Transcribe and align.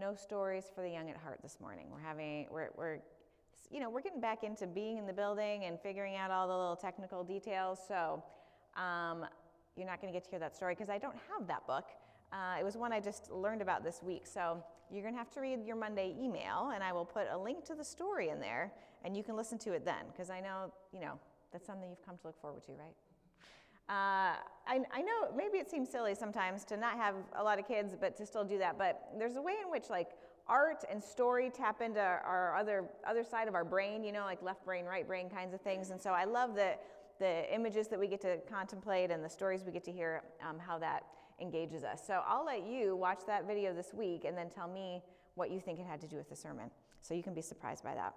no 0.00 0.14
stories 0.14 0.64
for 0.74 0.80
the 0.80 0.88
young 0.88 1.10
at 1.10 1.16
heart 1.18 1.40
this 1.42 1.58
morning. 1.60 1.86
We're 1.92 2.00
having, 2.00 2.46
we're, 2.50 2.70
we're, 2.74 2.98
you 3.70 3.80
know, 3.80 3.90
we're 3.90 4.00
getting 4.00 4.20
back 4.20 4.42
into 4.42 4.66
being 4.66 4.96
in 4.96 5.06
the 5.06 5.12
building 5.12 5.64
and 5.64 5.78
figuring 5.78 6.16
out 6.16 6.30
all 6.30 6.48
the 6.48 6.56
little 6.56 6.74
technical 6.74 7.22
details. 7.22 7.78
So 7.86 8.24
um, 8.76 9.26
you're 9.76 9.86
not 9.86 10.00
going 10.00 10.10
to 10.10 10.16
get 10.16 10.24
to 10.24 10.30
hear 10.30 10.38
that 10.38 10.56
story 10.56 10.74
because 10.74 10.88
I 10.88 10.96
don't 10.96 11.16
have 11.30 11.46
that 11.48 11.66
book. 11.66 11.84
Uh, 12.32 12.56
it 12.58 12.64
was 12.64 12.76
one 12.76 12.92
I 12.92 13.00
just 13.00 13.30
learned 13.30 13.60
about 13.60 13.84
this 13.84 14.00
week. 14.02 14.26
So 14.26 14.64
you're 14.90 15.02
going 15.02 15.14
to 15.14 15.18
have 15.18 15.30
to 15.32 15.40
read 15.40 15.66
your 15.66 15.76
Monday 15.76 16.16
email, 16.18 16.72
and 16.74 16.82
I 16.82 16.92
will 16.92 17.04
put 17.04 17.26
a 17.30 17.36
link 17.36 17.64
to 17.66 17.74
the 17.74 17.84
story 17.84 18.30
in 18.30 18.40
there, 18.40 18.72
and 19.04 19.14
you 19.14 19.22
can 19.22 19.36
listen 19.36 19.58
to 19.58 19.72
it 19.72 19.84
then 19.84 20.06
because 20.10 20.30
I 20.30 20.40
know, 20.40 20.72
you 20.94 21.00
know, 21.00 21.18
that's 21.52 21.66
something 21.66 21.90
you've 21.90 22.04
come 22.04 22.16
to 22.16 22.28
look 22.28 22.40
forward 22.40 22.64
to, 22.64 22.72
right? 22.72 22.94
Uh, 23.90 24.38
I, 24.68 24.78
I, 24.92 25.02
know 25.02 25.32
maybe 25.36 25.58
it 25.58 25.68
seems 25.68 25.88
silly 25.88 26.14
sometimes 26.14 26.62
to 26.66 26.76
not 26.76 26.96
have 26.96 27.16
a 27.36 27.42
lot 27.42 27.58
of 27.58 27.66
kids, 27.66 27.96
but 28.00 28.16
to 28.18 28.24
still 28.24 28.44
do 28.44 28.56
that. 28.58 28.78
But 28.78 29.08
there's 29.18 29.34
a 29.34 29.42
way 29.42 29.54
in 29.60 29.68
which 29.68 29.90
like 29.90 30.10
art 30.46 30.84
and 30.88 31.02
story 31.02 31.50
tap 31.50 31.80
into 31.80 31.98
our 31.98 32.56
other 32.56 32.84
other 33.04 33.24
side 33.24 33.48
of 33.48 33.56
our 33.56 33.64
brain, 33.64 34.04
you 34.04 34.12
know, 34.12 34.24
like 34.24 34.42
left 34.42 34.64
brain, 34.64 34.84
right 34.84 35.04
brain 35.04 35.28
kinds 35.28 35.54
of 35.54 35.60
things. 35.62 35.90
And 35.90 36.00
so 36.00 36.10
I 36.10 36.24
love 36.24 36.54
the 36.54 36.74
the 37.18 37.52
images 37.52 37.88
that 37.88 37.98
we 37.98 38.06
get 38.06 38.20
to 38.20 38.38
contemplate 38.48 39.10
and 39.10 39.24
the 39.24 39.28
stories 39.28 39.64
we 39.64 39.72
get 39.72 39.82
to 39.84 39.92
hear, 39.92 40.22
um, 40.48 40.56
how 40.60 40.78
that 40.78 41.02
engages 41.40 41.82
us. 41.82 42.00
So 42.06 42.22
I'll 42.24 42.46
let 42.46 42.64
you 42.64 42.94
watch 42.94 43.22
that 43.26 43.44
video 43.44 43.74
this 43.74 43.92
week 43.92 44.24
and 44.24 44.38
then 44.38 44.50
tell 44.50 44.68
me 44.68 45.02
what 45.34 45.50
you 45.50 45.58
think 45.58 45.80
it 45.80 45.86
had 45.86 46.00
to 46.02 46.06
do 46.06 46.16
with 46.16 46.30
the 46.30 46.36
sermon. 46.36 46.70
So 47.02 47.12
you 47.12 47.24
can 47.24 47.34
be 47.34 47.42
surprised 47.42 47.82
by 47.82 47.94
that. 47.96 48.14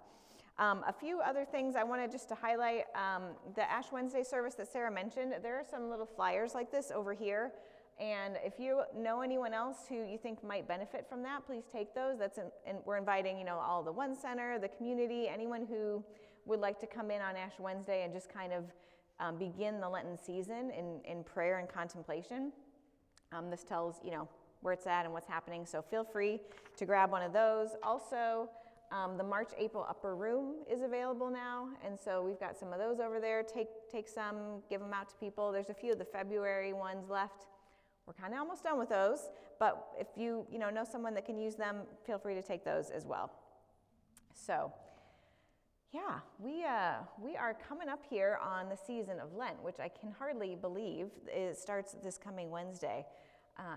Um, 0.60 0.84
a 0.88 0.94
few 0.94 1.20
other 1.20 1.46
things 1.46 1.76
I 1.76 1.84
wanted 1.84 2.12
just 2.12 2.30
to 2.30 2.36
highlight 2.36 2.86
um, 2.96 3.24
the 3.56 3.70
Ash 3.70 3.92
Wednesday 3.92 4.24
service 4.24 4.54
that 4.56 4.72
Sarah 4.72 4.92
mentioned. 4.92 5.34
There 5.42 5.60
are 5.60 5.64
some 5.64 5.90
little 5.90 6.06
flyers 6.06 6.54
like 6.54 6.72
this 6.72 6.92
over 6.94 7.14
here. 7.14 7.52
And 8.00 8.38
if 8.44 8.60
you 8.60 8.82
know 8.96 9.22
anyone 9.22 9.54
else 9.54 9.78
who 9.88 10.04
you 10.04 10.18
think 10.18 10.44
might 10.44 10.68
benefit 10.68 11.08
from 11.08 11.24
that, 11.24 11.46
please 11.46 11.64
take 11.72 11.94
those. 11.96 12.20
That's 12.20 12.38
in, 12.38 12.78
we're 12.86 12.98
inviting, 12.98 13.38
you 13.38 13.46
know, 13.46 13.58
all 13.58 13.84
the 13.84 13.92
One 13.92 14.16
Center, 14.16 14.60
the 14.60 14.68
community, 14.68 15.28
anyone 15.28 15.66
who 15.66 16.04
would 16.46 16.60
like 16.60 16.80
to 16.80 16.88
come 16.88 17.12
in 17.12 17.22
on 17.22 17.36
Ash 17.36 17.54
Wednesday 17.60 18.04
and 18.04 18.14
just 18.14 18.32
kind 18.32 18.54
of 18.54 18.66
um, 19.20 19.38
begin 19.38 19.80
the 19.80 19.90
Lenten 19.90 20.18
season 20.18 20.72
in, 20.72 21.02
in 21.06 21.24
prayer 21.24 21.60
and 21.60 21.70
contemplation. 21.70 22.52
Um, 23.32 23.50
this 23.50 23.64
tells, 23.64 23.96
you 24.04 24.12
know, 24.12 24.28
where 24.62 24.74
it's 24.74 24.88
at 24.88 25.06
and 25.06 25.14
what's 25.14 25.28
happening. 25.28 25.66
So 25.66 25.82
feel 25.82 26.04
free 26.04 26.40
to 26.78 26.86
grab 26.86 27.12
one 27.12 27.22
of 27.22 27.34
those. 27.34 27.70
Also, 27.84 28.50
um, 28.94 29.18
the 29.18 29.24
March 29.24 29.50
April 29.58 29.86
upper 29.90 30.16
room 30.16 30.58
is 30.72 30.84
available 30.84 31.32
now, 31.32 31.70
and 31.84 32.00
so 32.00 32.22
we've 32.22 32.40
got 32.40 32.56
some 32.56 32.72
of 32.72 32.80
those 32.80 33.00
over 33.00 33.20
there. 33.20 33.42
Take 33.42 33.68
take 33.92 34.08
some, 34.08 34.62
give 34.70 34.82
them 34.82 34.94
out 34.94 35.10
to 35.10 35.16
people. 35.16 35.52
There's 35.52 35.72
a 35.72 35.74
few 35.74 35.92
of 35.94 35.98
the 35.98 36.06
February 36.06 36.74
ones 36.74 37.10
left. 37.10 37.48
We're 38.06 38.14
kind 38.14 38.34
of 38.34 38.40
almost 38.40 38.64
done 38.64 38.78
with 38.78 38.90
those, 38.90 39.30
but 39.60 39.88
if 40.00 40.08
you 40.16 40.46
you 40.52 40.60
know 40.60 40.70
know 40.70 40.86
someone 40.90 41.16
that 41.16 41.26
can 41.26 41.40
use 41.40 41.56
them, 41.56 41.78
feel 42.06 42.20
free 42.20 42.36
to 42.36 42.44
take 42.44 42.64
those 42.64 42.92
as 42.92 43.06
well. 43.06 43.32
So. 44.34 44.72
Yeah, 45.92 46.22
we, 46.40 46.64
uh, 46.64 47.04
we 47.22 47.36
are 47.36 47.56
coming 47.70 47.88
up 47.88 48.02
here 48.10 48.40
on 48.42 48.68
the 48.68 48.76
season 48.76 49.20
of 49.20 49.36
Lent, 49.36 49.62
which 49.62 49.80
I 49.80 49.90
can 49.90 50.12
hardly 50.12 50.56
believe 50.56 51.10
it 51.28 51.56
starts 51.56 51.96
this 52.04 52.18
coming 52.18 52.50
Wednesday. 52.50 53.06
Uh, 53.60 53.76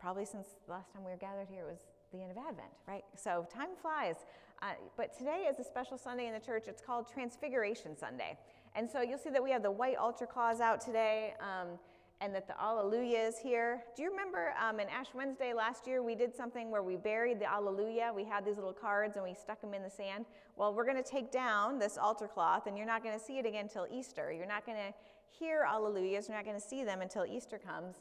probably 0.00 0.24
since 0.24 0.48
the 0.66 0.72
last 0.72 0.92
time 0.92 1.04
we 1.04 1.12
were 1.12 1.16
gathered 1.16 1.46
here, 1.48 1.62
it 1.62 1.70
was 1.70 1.86
the 2.16 2.22
end 2.22 2.32
of 2.32 2.38
Advent, 2.38 2.70
right? 2.88 3.04
So 3.16 3.46
time 3.52 3.70
flies. 3.80 4.16
Uh, 4.62 4.72
but 4.96 5.16
today 5.16 5.46
is 5.50 5.58
a 5.58 5.64
special 5.64 5.98
Sunday 5.98 6.26
in 6.26 6.32
the 6.32 6.40
church. 6.40 6.64
It's 6.66 6.80
called 6.80 7.06
Transfiguration 7.12 7.96
Sunday. 7.96 8.38
And 8.74 8.90
so 8.90 9.02
you'll 9.02 9.18
see 9.18 9.30
that 9.30 9.42
we 9.42 9.50
have 9.50 9.62
the 9.62 9.70
white 9.70 9.96
altar 9.96 10.26
cloths 10.26 10.60
out 10.60 10.80
today. 10.80 11.34
Um, 11.40 11.78
and 12.20 12.34
that 12.34 12.46
the 12.46 12.58
Alleluia 12.58 13.28
is 13.28 13.38
here. 13.38 13.82
Do 13.94 14.02
you 14.02 14.10
remember 14.10 14.54
um, 14.58 14.80
in 14.80 14.88
Ash 14.88 15.08
Wednesday 15.14 15.52
last 15.52 15.86
year, 15.86 16.02
we 16.02 16.14
did 16.14 16.34
something 16.34 16.70
where 16.70 16.82
we 16.82 16.96
buried 16.96 17.38
the 17.38 17.50
Alleluia? 17.50 18.10
We 18.14 18.24
had 18.24 18.44
these 18.44 18.56
little 18.56 18.72
cards 18.72 19.16
and 19.16 19.24
we 19.24 19.34
stuck 19.34 19.60
them 19.60 19.74
in 19.74 19.82
the 19.82 19.90
sand. 19.90 20.24
Well, 20.56 20.72
we're 20.72 20.86
going 20.86 21.02
to 21.02 21.08
take 21.08 21.30
down 21.30 21.78
this 21.78 21.98
altar 21.98 22.26
cloth 22.26 22.66
and 22.66 22.76
you're 22.76 22.86
not 22.86 23.02
going 23.02 23.18
to 23.18 23.22
see 23.22 23.38
it 23.38 23.44
again 23.44 23.64
until 23.64 23.86
Easter. 23.92 24.32
You're 24.32 24.46
not 24.46 24.64
going 24.64 24.78
to 24.78 24.94
hear 25.38 25.66
Alleluias, 25.68 26.28
you're 26.28 26.36
not 26.36 26.46
going 26.46 26.58
to 26.58 26.66
see 26.66 26.82
them 26.84 27.02
until 27.02 27.26
Easter 27.26 27.58
comes. 27.58 27.96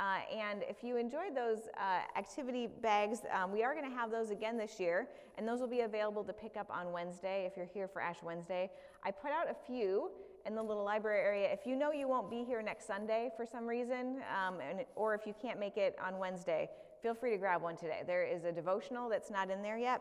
Uh, 0.00 0.20
and 0.34 0.62
if 0.66 0.82
you 0.82 0.96
enjoyed 0.96 1.36
those 1.36 1.68
uh, 1.76 2.18
activity 2.18 2.66
bags, 2.80 3.18
um, 3.34 3.52
we 3.52 3.62
are 3.62 3.74
going 3.74 3.84
to 3.84 3.94
have 3.94 4.10
those 4.10 4.30
again 4.30 4.56
this 4.56 4.80
year, 4.80 5.06
and 5.36 5.46
those 5.46 5.60
will 5.60 5.68
be 5.68 5.82
available 5.82 6.24
to 6.24 6.32
pick 6.32 6.56
up 6.56 6.70
on 6.70 6.90
Wednesday 6.90 7.44
if 7.46 7.54
you're 7.54 7.68
here 7.74 7.86
for 7.86 8.00
Ash 8.00 8.16
Wednesday. 8.22 8.70
I 9.04 9.10
put 9.10 9.30
out 9.30 9.50
a 9.50 9.54
few 9.66 10.10
in 10.46 10.54
the 10.54 10.62
little 10.62 10.84
library 10.84 11.20
area. 11.20 11.52
If 11.52 11.66
you 11.66 11.76
know 11.76 11.92
you 11.92 12.08
won't 12.08 12.30
be 12.30 12.44
here 12.44 12.62
next 12.62 12.86
Sunday 12.86 13.28
for 13.36 13.44
some 13.44 13.66
reason, 13.66 14.22
um, 14.34 14.54
and, 14.66 14.86
or 14.96 15.14
if 15.14 15.26
you 15.26 15.34
can't 15.40 15.60
make 15.60 15.76
it 15.76 15.94
on 16.02 16.16
Wednesday, 16.16 16.70
feel 17.02 17.12
free 17.12 17.32
to 17.32 17.36
grab 17.36 17.60
one 17.60 17.76
today. 17.76 18.00
There 18.06 18.24
is 18.24 18.44
a 18.44 18.52
devotional 18.52 19.10
that's 19.10 19.30
not 19.30 19.50
in 19.50 19.60
there 19.60 19.76
yet, 19.76 20.00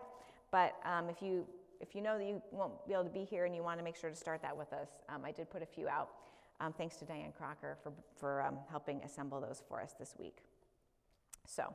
but 0.50 0.76
um, 0.86 1.10
if 1.10 1.22
you 1.22 1.46
if 1.82 1.94
you 1.94 2.02
know 2.02 2.18
that 2.18 2.26
you 2.26 2.42
won't 2.52 2.86
be 2.88 2.94
able 2.94 3.06
to 3.06 3.10
be 3.10 3.24
here 3.24 3.46
and 3.46 3.56
you 3.56 3.64
want 3.64 3.80
to 3.80 3.84
make 3.84 3.96
sure 3.96 4.10
to 4.10 4.16
start 4.16 4.42
that 4.42 4.56
with 4.56 4.72
us, 4.72 4.90
um, 5.08 5.24
I 5.26 5.32
did 5.32 5.50
put 5.50 5.62
a 5.62 5.66
few 5.66 5.90
out. 5.90 6.10
Um, 6.62 6.74
thanks 6.74 6.98
to 6.98 7.06
Diane 7.06 7.32
Crocker 7.38 7.78
for, 7.82 7.94
for 8.18 8.42
um, 8.42 8.58
helping 8.70 9.02
assemble 9.04 9.40
those 9.40 9.64
for 9.68 9.82
us 9.82 9.94
this 9.98 10.16
week. 10.20 10.40
So, 11.46 11.74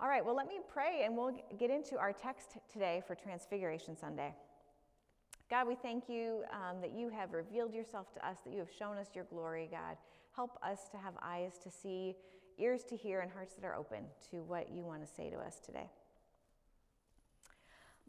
all 0.00 0.08
right, 0.08 0.24
well, 0.24 0.34
let 0.34 0.48
me 0.48 0.58
pray 0.72 1.02
and 1.04 1.16
we'll 1.16 1.36
get 1.58 1.70
into 1.70 1.96
our 1.98 2.12
text 2.12 2.56
today 2.72 3.02
for 3.06 3.14
Transfiguration 3.14 3.96
Sunday. 3.96 4.34
God, 5.50 5.66
we 5.66 5.74
thank 5.74 6.08
you 6.08 6.44
um, 6.52 6.80
that 6.80 6.92
you 6.92 7.08
have 7.08 7.32
revealed 7.32 7.74
yourself 7.74 8.12
to 8.14 8.26
us, 8.26 8.38
that 8.44 8.52
you 8.52 8.60
have 8.60 8.70
shown 8.70 8.96
us 8.96 9.08
your 9.14 9.24
glory, 9.24 9.68
God. 9.70 9.96
Help 10.34 10.58
us 10.62 10.88
to 10.92 10.96
have 10.96 11.14
eyes 11.22 11.58
to 11.62 11.70
see, 11.70 12.16
ears 12.58 12.82
to 12.84 12.96
hear, 12.96 13.20
and 13.20 13.30
hearts 13.30 13.54
that 13.54 13.64
are 13.64 13.74
open 13.74 14.04
to 14.30 14.38
what 14.42 14.70
you 14.72 14.84
want 14.84 15.06
to 15.06 15.12
say 15.12 15.28
to 15.28 15.36
us 15.36 15.60
today. 15.60 15.90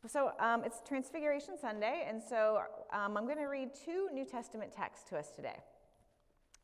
So 0.07 0.31
um, 0.39 0.63
it's 0.63 0.81
Transfiguration 0.87 1.55
Sunday, 1.59 2.05
and 2.07 2.21
so 2.21 2.61
um, 2.91 3.17
I'm 3.17 3.25
going 3.25 3.37
to 3.37 3.45
read 3.45 3.69
two 3.85 4.09
New 4.13 4.25
Testament 4.25 4.71
texts 4.71 5.07
to 5.09 5.17
us 5.17 5.29
today. 5.29 5.57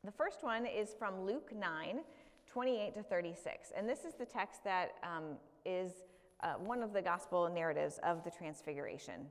The 0.04 0.12
first 0.12 0.44
one 0.44 0.66
is 0.66 0.96
from 0.98 1.26
Luke 1.26 1.52
9, 1.56 2.00
28 2.48 2.94
to 2.96 3.04
36. 3.04 3.72
And 3.76 3.90
this 3.90 4.06
is 4.06 4.14
the 4.14 4.26
text 4.26 4.64
that 4.64 4.92
um, 5.04 5.38
is 5.66 5.92
uh, 6.44 6.54
one 6.54 6.84
of 6.84 6.94
the 6.94 7.02
gospel 7.02 7.50
narratives 7.54 8.00
of 8.04 8.24
the 8.24 8.32
Transfiguration. 8.32 9.26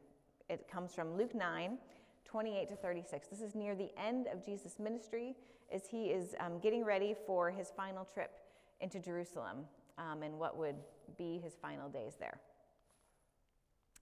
It 0.49 0.69
comes 0.71 0.95
from 0.95 1.17
Luke 1.17 1.35
9, 1.35 1.79
28 2.25 2.69
to 2.69 2.77
36. 2.77 3.29
This 3.29 3.41
is 3.41 3.55
near 3.55 3.75
the 3.75 3.91
end 3.99 4.27
of 4.33 4.45
Jesus' 4.45 4.79
ministry 4.79 5.35
as 5.73 5.87
he 5.87 6.07
is 6.07 6.35
um, 6.41 6.59
getting 6.61 6.85
ready 6.85 7.15
for 7.27 7.51
his 7.51 7.73
final 7.77 8.05
trip 8.05 8.33
into 8.81 8.99
Jerusalem 8.99 9.59
um, 9.99 10.23
and 10.23 10.39
what 10.39 10.57
would 10.57 10.77
be 11.17 11.41
his 11.43 11.55
final 11.61 11.89
days 11.89 12.15
there. 12.19 12.39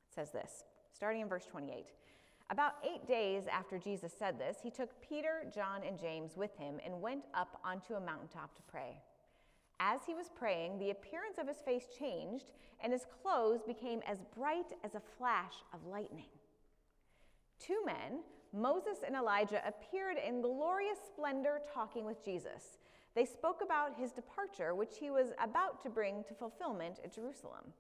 It 0.08 0.14
says 0.14 0.31
this, 0.32 0.64
starting 0.92 1.22
in 1.22 1.28
verse 1.28 1.46
28. 1.46 1.86
About 2.50 2.75
eight 2.84 3.06
days 3.09 3.44
after 3.50 3.78
Jesus 3.78 4.12
said 4.19 4.38
this, 4.38 4.59
he 4.62 4.71
took 4.71 4.91
Peter, 5.00 5.44
John, 5.55 5.82
and 5.87 5.99
James 5.99 6.37
with 6.37 6.55
him 6.56 6.78
and 6.84 7.00
went 7.00 7.25
up 7.32 7.60
onto 7.65 7.94
a 7.94 8.00
mountaintop 8.00 8.55
to 8.56 8.62
pray. 8.62 8.99
As 9.81 10.00
he 10.06 10.15
was 10.15 10.28
praying, 10.28 10.78
the 10.78 10.91
appearance 10.91 11.38
of 11.38 11.49
his 11.49 11.56
face 11.65 11.87
changed, 11.99 12.53
and 12.82 12.93
his 12.93 13.06
clothes 13.22 13.62
became 13.66 14.00
as 14.06 14.19
bright 14.37 14.72
as 14.84 14.94
a 14.94 15.03
flash 15.19 15.55
of 15.72 15.87
lightning. 15.87 16.28
Two 17.59 17.82
men, 17.84 18.21
Moses 18.53 18.99
and 19.05 19.16
Elijah, 19.16 19.62
appeared 19.66 20.19
in 20.19 20.43
glorious 20.43 20.99
splendor 21.09 21.61
talking 21.72 22.05
with 22.05 22.25
Jesus. 22.25 22.78
They 23.15 23.25
spoke 23.25 23.61
about 23.65 23.99
his 23.99 24.12
departure, 24.12 24.75
which 24.75 24.99
he 24.99 25.11
was 25.11 25.28
about 25.43 25.82
to 25.82 25.88
bring 25.88 26.25
to 26.25 26.34
fulfillment 26.34 27.00
at 27.03 27.15
Jerusalem. 27.15 27.72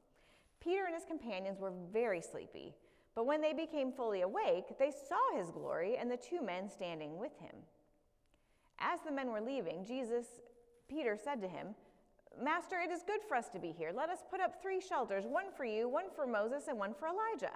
Peter 0.60 0.86
and 0.86 0.94
his 0.94 1.04
companions 1.04 1.60
were 1.60 1.72
very 1.92 2.20
sleepy. 2.20 2.74
But 3.14 3.26
when 3.26 3.40
they 3.40 3.52
became 3.52 3.92
fully 3.92 4.22
awake, 4.22 4.76
they 4.78 4.90
saw 4.90 5.38
his 5.38 5.50
glory 5.50 5.96
and 5.96 6.10
the 6.10 6.16
two 6.16 6.42
men 6.42 6.68
standing 6.68 7.18
with 7.18 7.32
him. 7.40 7.54
As 8.80 9.00
the 9.06 9.12
men 9.12 9.30
were 9.30 9.40
leaving, 9.40 9.84
Jesus, 9.84 10.26
Peter 10.88 11.16
said 11.22 11.40
to 11.42 11.48
him, 11.48 11.68
Master, 12.42 12.80
it 12.80 12.90
is 12.90 13.02
good 13.06 13.20
for 13.28 13.36
us 13.36 13.48
to 13.50 13.60
be 13.60 13.70
here. 13.70 13.92
Let 13.94 14.10
us 14.10 14.18
put 14.28 14.40
up 14.40 14.60
three 14.60 14.80
shelters 14.80 15.24
one 15.24 15.46
for 15.56 15.64
you, 15.64 15.88
one 15.88 16.06
for 16.14 16.26
Moses, 16.26 16.64
and 16.68 16.78
one 16.78 16.92
for 16.92 17.06
Elijah. 17.06 17.54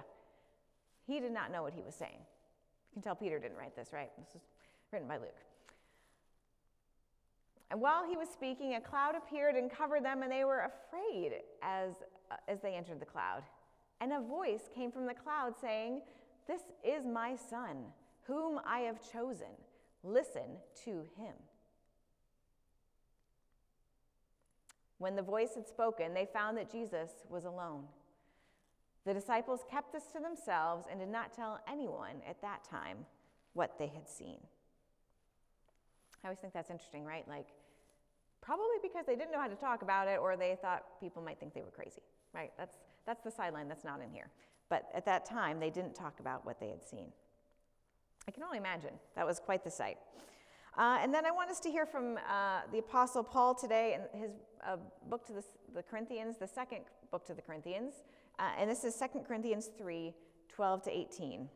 He 1.07 1.19
did 1.19 1.33
not 1.33 1.51
know 1.51 1.63
what 1.63 1.73
he 1.73 1.83
was 1.83 1.97
saying. 1.97 2.21
You 2.21 2.95
can 2.95 3.03
tell 3.03 3.17
Peter 3.17 3.41
didn't 3.41 3.57
write 3.57 3.75
this, 3.75 3.93
right? 3.93 4.11
This 4.17 4.37
is 4.37 4.49
written 4.93 5.09
by 5.09 5.17
Luke. 5.17 5.35
And 7.71 7.81
while 7.81 8.09
he 8.09 8.17
was 8.17 8.29
speaking, 8.29 8.75
a 8.75 8.81
cloud 8.81 9.15
appeared 9.17 9.57
and 9.57 9.71
covered 9.71 10.05
them, 10.05 10.23
and 10.23 10.31
they 10.31 10.45
were 10.45 10.71
afraid 10.71 11.41
as, 11.63 11.93
uh, 12.31 12.37
as 12.47 12.61
they 12.61 12.75
entered 12.75 13.01
the 13.01 13.07
cloud. 13.07 13.43
And 14.01 14.13
a 14.13 14.21
voice 14.21 14.69
came 14.75 14.93
from 14.93 15.07
the 15.07 15.15
cloud 15.15 15.55
saying, 15.61 16.03
This 16.47 16.63
is 16.85 17.05
my 17.07 17.37
son, 17.37 17.77
whom 18.23 18.61
I 18.67 18.81
have 18.81 19.01
chosen. 19.13 19.47
Listen 20.05 20.59
to 20.85 21.05
him. 21.17 21.35
When 24.99 25.15
the 25.15 25.23
voice 25.23 25.55
had 25.55 25.67
spoken, 25.67 26.15
they 26.15 26.27
found 26.33 26.57
that 26.59 26.71
Jesus 26.71 27.11
was 27.29 27.45
alone. 27.45 27.85
The 29.05 29.15
disciples 29.15 29.61
kept 29.71 29.93
this 29.93 30.05
to 30.13 30.21
themselves 30.21 30.87
and 30.91 31.01
did 31.01 31.09
not 31.09 31.33
tell 31.33 31.61
anyone 31.71 32.21
at 32.29 32.41
that 32.43 32.65
time 32.65 32.99
what 33.55 33.79
they 33.79 33.87
had 33.87 34.09
seen. 34.09 34.39
I 36.23 36.29
always 36.29 36.39
think 36.41 36.53
that's 36.53 36.71
interesting, 36.71 37.05
right? 37.05 37.27
Like, 37.29 37.47
probably 38.41 38.77
because 38.83 39.07
they 39.07 39.15
didn't 39.15 39.33
know 39.33 39.41
how 39.41 39.49
to 39.49 39.55
talk 39.55 39.83
about 39.83 40.09
it 40.09 40.19
or 40.19 40.37
they 40.37 40.57
thought 40.61 41.01
people 41.01 41.23
might 41.23 41.39
think 41.39 41.55
they 41.55 41.63
were 41.63 41.71
crazy. 41.71 42.03
right? 42.35 42.53
That's, 42.59 42.77
that's 43.07 43.23
the 43.23 43.31
sideline 43.31 43.69
that's 43.69 43.85
not 43.85 44.01
in 44.01 44.11
here. 44.11 44.31
But 44.69 44.91
at 44.95 45.05
that 45.07 45.25
time, 45.25 45.61
they 45.61 45.71
didn't 45.71 45.95
talk 45.95 46.21
about 46.21 46.45
what 46.45 46.61
they 46.61 46.69
had 46.69 46.83
seen. 46.83 47.09
I 48.27 48.31
can 48.31 48.43
only 48.43 48.59
imagine. 48.59 48.93
That 49.17 49.27
was 49.27 49.41
quite 49.41 49.65
the 49.65 49.71
sight. 49.71 49.97
Uh, 50.77 50.99
and 51.03 51.13
then 51.13 51.25
I 51.25 51.31
want 51.31 51.51
us 51.51 51.59
to 51.61 51.71
hear 51.71 51.87
from 51.87 52.19
uh, 52.19 52.61
the 52.71 52.79
Apostle 52.79 53.25
Paul 53.25 53.55
today 53.55 53.99
in 54.15 54.21
his 54.21 54.31
uh, 54.65 54.77
book 55.09 55.27
to 55.27 55.33
the, 55.33 55.45
the, 55.75 55.83
Corinthians, 55.83 56.37
the 56.37 56.47
second 56.47 56.83
book 57.11 57.27
to 57.27 57.35
the 57.35 57.43
Corinthians. 57.43 57.95
Uh, 58.39 58.51
and 58.59 58.71
this 58.71 58.85
is 58.85 58.95
2 58.97 59.21
Corinthians 59.27 59.71
3 59.77 60.15
12 60.49 60.83
to 60.83 60.91
18, 60.91 61.49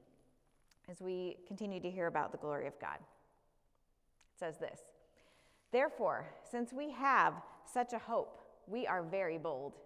as 0.88 1.00
we 1.00 1.36
continue 1.48 1.80
to 1.80 1.90
hear 1.90 2.06
about 2.06 2.30
the 2.30 2.38
glory 2.38 2.66
of 2.66 2.78
God. 2.80 2.96
It 2.96 4.38
says 4.38 4.58
this 4.58 4.80
Therefore, 5.72 6.26
since 6.50 6.72
we 6.72 6.90
have 6.90 7.34
such 7.72 7.92
a 7.92 7.98
hope, 7.98 8.40
we 8.66 8.86
are 8.86 9.02
very 9.02 9.38
bold. 9.38 9.78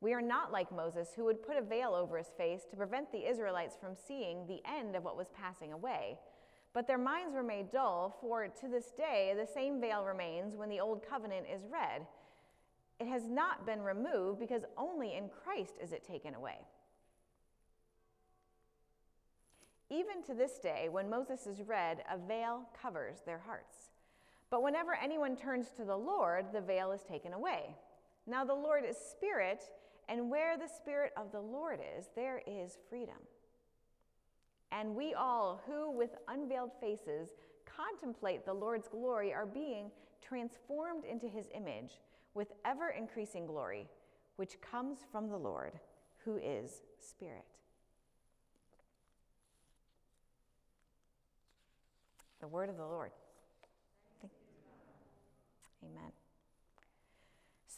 We 0.00 0.14
are 0.14 0.22
not 0.22 0.52
like 0.52 0.70
Moses, 0.70 1.08
who 1.16 1.24
would 1.24 1.42
put 1.42 1.56
a 1.56 1.62
veil 1.62 1.94
over 1.94 2.18
his 2.18 2.32
face 2.36 2.62
to 2.70 2.76
prevent 2.76 3.10
the 3.10 3.28
Israelites 3.28 3.76
from 3.80 3.96
seeing 3.96 4.46
the 4.46 4.62
end 4.64 4.94
of 4.94 5.02
what 5.02 5.16
was 5.16 5.28
passing 5.30 5.72
away. 5.72 6.18
But 6.72 6.86
their 6.86 6.98
minds 6.98 7.34
were 7.34 7.42
made 7.42 7.72
dull, 7.72 8.16
for 8.20 8.46
to 8.46 8.68
this 8.68 8.92
day 8.96 9.34
the 9.36 9.46
same 9.46 9.80
veil 9.80 10.04
remains 10.04 10.54
when 10.54 10.68
the 10.68 10.80
old 10.80 11.04
covenant 11.08 11.46
is 11.52 11.62
read. 11.68 12.06
It 13.00 13.08
has 13.08 13.28
not 13.28 13.66
been 13.66 13.82
removed 13.82 14.38
because 14.38 14.62
only 14.76 15.14
in 15.14 15.28
Christ 15.28 15.74
is 15.82 15.92
it 15.92 16.04
taken 16.04 16.34
away. 16.34 16.58
Even 19.90 20.22
to 20.24 20.34
this 20.34 20.58
day, 20.58 20.88
when 20.90 21.08
Moses 21.08 21.46
is 21.46 21.62
read, 21.62 22.02
a 22.12 22.18
veil 22.18 22.68
covers 22.80 23.20
their 23.24 23.38
hearts. 23.38 23.90
But 24.50 24.62
whenever 24.62 24.94
anyone 24.94 25.36
turns 25.36 25.68
to 25.76 25.84
the 25.84 25.96
Lord, 25.96 26.46
the 26.52 26.60
veil 26.60 26.92
is 26.92 27.02
taken 27.02 27.32
away. 27.32 27.74
Now 28.26 28.44
the 28.44 28.54
Lord 28.54 28.84
is 28.88 28.96
Spirit, 28.96 29.64
and 30.08 30.30
where 30.30 30.56
the 30.56 30.68
Spirit 30.68 31.12
of 31.16 31.30
the 31.32 31.40
Lord 31.40 31.80
is, 31.98 32.06
there 32.16 32.42
is 32.46 32.78
freedom. 32.88 33.16
And 34.72 34.94
we 34.94 35.14
all 35.14 35.60
who, 35.66 35.90
with 35.90 36.10
unveiled 36.28 36.70
faces, 36.80 37.30
contemplate 37.64 38.44
the 38.44 38.52
Lord's 38.52 38.88
glory 38.88 39.32
are 39.32 39.46
being 39.46 39.90
transformed 40.20 41.04
into 41.04 41.26
his 41.26 41.46
image 41.54 42.00
with 42.34 42.48
ever 42.64 42.90
increasing 42.90 43.46
glory, 43.46 43.88
which 44.36 44.60
comes 44.60 44.98
from 45.10 45.28
the 45.28 45.36
Lord, 45.36 45.72
who 46.24 46.36
is 46.36 46.82
Spirit. 47.00 47.44
The 52.40 52.48
word 52.48 52.68
of 52.68 52.76
the 52.76 52.86
Lord. 52.86 53.10
Amen. 55.82 56.12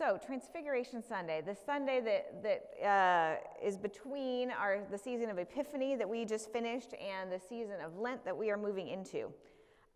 So, 0.01 0.19
Transfiguration 0.25 1.03
Sunday, 1.07 1.43
the 1.45 1.55
Sunday 1.55 2.01
that, 2.01 2.43
that 2.43 2.89
uh, 2.89 3.37
is 3.63 3.77
between 3.77 4.51
our, 4.51 4.79
the 4.91 4.97
season 4.97 5.29
of 5.29 5.37
Epiphany 5.37 5.95
that 5.95 6.09
we 6.09 6.25
just 6.25 6.51
finished 6.51 6.95
and 6.95 7.31
the 7.31 7.39
season 7.39 7.83
of 7.85 7.99
Lent 7.99 8.25
that 8.25 8.35
we 8.35 8.51
are 8.51 8.57
moving 8.57 8.89
into. 8.89 9.31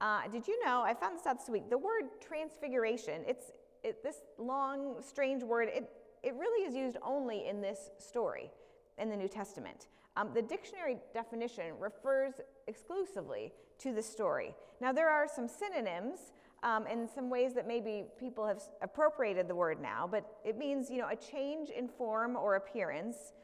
Uh, 0.03 0.29
did 0.31 0.47
you 0.47 0.62
know, 0.62 0.83
I 0.83 0.93
found 0.93 1.19
this 1.19 1.25
out 1.25 1.39
this 1.39 1.49
week, 1.49 1.71
the 1.71 1.79
word 1.79 2.03
transfiguration, 2.21 3.23
it's 3.27 3.47
it, 3.83 4.03
this 4.03 4.17
long, 4.37 4.97
strange 5.01 5.43
word, 5.43 5.71
it, 5.73 5.91
it 6.23 6.35
really 6.35 6.69
is 6.69 6.75
used 6.75 6.99
only 7.03 7.49
in 7.49 7.62
this 7.62 7.89
story 7.97 8.51
in 8.99 9.09
the 9.09 9.17
New 9.17 9.29
Testament. 9.29 9.87
Um, 10.19 10.33
the 10.35 10.43
dictionary 10.43 10.99
definition 11.15 11.73
refers 11.81 12.35
exclusively 12.69 13.55
to 13.79 13.95
the 13.95 14.03
story. 14.03 14.55
Now, 14.83 14.93
there 14.93 15.09
are 15.09 15.27
some 15.35 15.49
synonyms 15.49 16.35
um, 16.64 16.87
in 16.87 17.06
some 17.14 17.31
ways 17.31 17.52
that 17.55 17.69
maybe 17.69 18.06
people 18.19 18.46
have 18.46 18.61
appropriated 18.82 19.46
the 19.46 19.55
word 19.55 19.81
now, 19.81 20.08
but 20.11 20.25
it 20.44 20.58
means, 20.58 20.90
you 20.90 20.99
know, 20.99 21.08
a 21.08 21.16
change 21.16 21.69
in 21.69 21.87
form 21.87 22.37
or 22.37 22.56
appearance, 22.56 23.34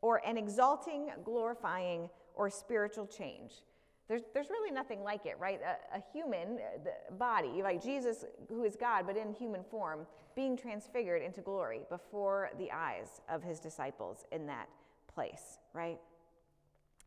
or 0.00 0.22
an 0.24 0.38
exalting, 0.38 1.10
glorifying, 1.24 2.08
or 2.36 2.48
spiritual 2.48 3.04
change. 3.04 3.62
There's, 4.06 4.22
there's 4.32 4.48
really 4.48 4.70
nothing 4.70 5.02
like 5.02 5.26
it, 5.26 5.36
right? 5.38 5.60
A, 5.60 5.98
a 5.98 6.02
human 6.12 6.58
uh, 6.60 7.14
body, 7.18 7.62
like 7.62 7.82
Jesus, 7.82 8.24
who 8.48 8.64
is 8.64 8.76
God, 8.76 9.06
but 9.06 9.16
in 9.16 9.34
human 9.34 9.64
form, 9.64 10.06
being 10.36 10.56
transfigured 10.56 11.20
into 11.20 11.40
glory 11.40 11.80
before 11.90 12.50
the 12.58 12.70
eyes 12.70 13.20
of 13.28 13.42
his 13.42 13.58
disciples 13.58 14.24
in 14.30 14.46
that 14.46 14.68
place, 15.12 15.58
right? 15.74 15.98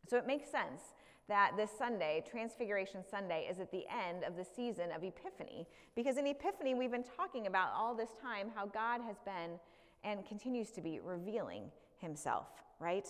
So 0.08 0.18
it 0.18 0.28
makes 0.28 0.52
sense 0.52 0.82
that 1.32 1.54
this 1.56 1.72
Sunday, 1.78 2.22
Transfiguration 2.30 3.06
Sunday, 3.10 3.48
is 3.50 3.62
at 3.62 3.72
the 3.72 3.86
end 3.90 4.26
of 4.26 4.36
the 4.36 4.44
season 4.44 4.92
of 4.94 5.02
Epiphany. 5.02 5.66
Because 5.96 6.18
in 6.18 6.28
Epiphany, 6.28 6.74
we've 6.74 6.92
been 6.92 7.06
talking 7.16 7.48
about 7.48 7.70
all 7.74 7.96
this 7.96 8.10
time 8.22 8.50
how 8.54 8.66
God 8.66 9.00
has 9.08 9.16
been 9.24 9.52
and 10.04 10.26
continues 10.26 10.72
to 10.72 10.82
be 10.82 11.00
revealing 11.02 11.72
himself, 12.00 12.48
right? 12.82 13.08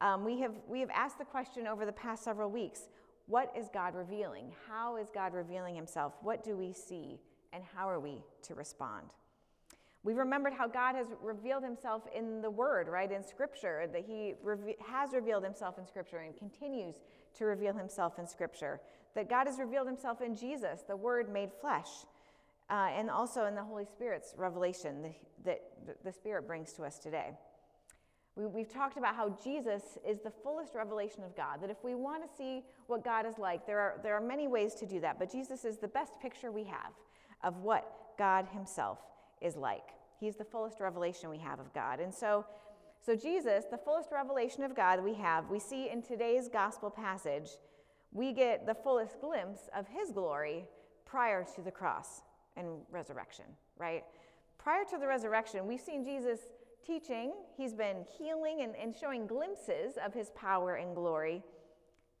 Um, 0.00 0.24
we, 0.24 0.40
have, 0.40 0.54
we 0.66 0.80
have 0.80 0.90
asked 0.90 1.18
the 1.18 1.24
question 1.24 1.68
over 1.68 1.86
the 1.86 1.92
past 1.92 2.24
several 2.24 2.50
weeks 2.50 2.88
what 3.26 3.54
is 3.56 3.68
God 3.72 3.94
revealing? 3.94 4.50
How 4.68 4.96
is 4.96 5.06
God 5.14 5.32
revealing 5.32 5.76
himself? 5.76 6.14
What 6.20 6.42
do 6.42 6.56
we 6.56 6.72
see? 6.72 7.20
And 7.52 7.62
how 7.76 7.88
are 7.88 8.00
we 8.00 8.24
to 8.42 8.56
respond? 8.56 9.14
We 10.04 10.14
remembered 10.14 10.52
how 10.52 10.66
God 10.66 10.96
has 10.96 11.06
revealed 11.22 11.62
himself 11.62 12.02
in 12.14 12.42
the 12.42 12.50
Word, 12.50 12.88
right, 12.88 13.10
in 13.10 13.22
Scripture, 13.22 13.86
that 13.92 14.04
he 14.04 14.34
has 14.90 15.12
revealed 15.12 15.44
himself 15.44 15.78
in 15.78 15.86
Scripture 15.86 16.18
and 16.18 16.36
continues 16.36 16.96
to 17.38 17.44
reveal 17.44 17.72
himself 17.72 18.18
in 18.18 18.26
Scripture. 18.26 18.80
That 19.14 19.30
God 19.30 19.46
has 19.46 19.60
revealed 19.60 19.86
himself 19.86 20.20
in 20.20 20.34
Jesus, 20.34 20.80
the 20.88 20.96
Word 20.96 21.32
made 21.32 21.50
flesh, 21.60 21.88
uh, 22.68 22.88
and 22.92 23.10
also 23.10 23.44
in 23.44 23.54
the 23.54 23.62
Holy 23.62 23.84
Spirit's 23.84 24.34
revelation 24.36 25.02
that, 25.44 25.60
that 25.86 26.04
the 26.04 26.12
Spirit 26.12 26.48
brings 26.48 26.72
to 26.72 26.82
us 26.82 26.98
today. 26.98 27.30
We, 28.34 28.62
have 28.62 28.72
talked 28.72 28.96
about 28.96 29.14
how 29.14 29.38
Jesus 29.44 29.82
is 30.08 30.18
the 30.20 30.32
fullest 30.42 30.74
revelation 30.74 31.22
of 31.22 31.36
God, 31.36 31.62
that 31.62 31.70
if 31.70 31.84
we 31.84 31.94
want 31.94 32.22
to 32.22 32.36
see 32.36 32.64
what 32.86 33.04
God 33.04 33.26
is 33.26 33.38
like, 33.38 33.66
there 33.66 33.78
are, 33.78 34.00
there 34.02 34.16
are 34.16 34.22
many 34.22 34.48
ways 34.48 34.74
to 34.76 34.86
do 34.86 35.00
that, 35.00 35.18
but 35.18 35.30
Jesus 35.30 35.66
is 35.66 35.76
the 35.76 35.88
best 35.88 36.18
picture 36.20 36.50
we 36.50 36.64
have 36.64 36.92
of 37.44 37.58
what 37.58 38.16
God 38.16 38.46
Himself 38.52 38.98
is 39.42 39.56
like. 39.56 39.90
He's 40.18 40.36
the 40.36 40.44
fullest 40.44 40.80
revelation 40.80 41.30
we 41.30 41.38
have 41.38 41.58
of 41.58 41.72
God. 41.74 42.00
And 42.00 42.14
so, 42.14 42.46
so 43.04 43.16
Jesus, 43.16 43.64
the 43.70 43.78
fullest 43.78 44.10
revelation 44.12 44.62
of 44.62 44.76
God 44.76 45.02
we 45.02 45.14
have, 45.14 45.50
we 45.50 45.58
see 45.58 45.90
in 45.90 46.02
today's 46.02 46.48
gospel 46.48 46.90
passage, 46.90 47.50
we 48.12 48.32
get 48.32 48.66
the 48.66 48.74
fullest 48.74 49.20
glimpse 49.20 49.68
of 49.76 49.86
his 49.88 50.12
glory 50.12 50.64
prior 51.04 51.44
to 51.56 51.62
the 51.62 51.70
cross 51.70 52.22
and 52.56 52.66
resurrection, 52.90 53.46
right? 53.78 54.04
Prior 54.58 54.84
to 54.90 54.98
the 54.98 55.06
resurrection, 55.06 55.66
we've 55.66 55.80
seen 55.80 56.04
Jesus 56.04 56.40
teaching, 56.86 57.32
he's 57.56 57.74
been 57.74 58.04
healing 58.18 58.60
and, 58.62 58.76
and 58.76 58.94
showing 58.94 59.26
glimpses 59.26 59.94
of 60.04 60.14
his 60.14 60.30
power 60.30 60.76
and 60.76 60.94
glory. 60.94 61.42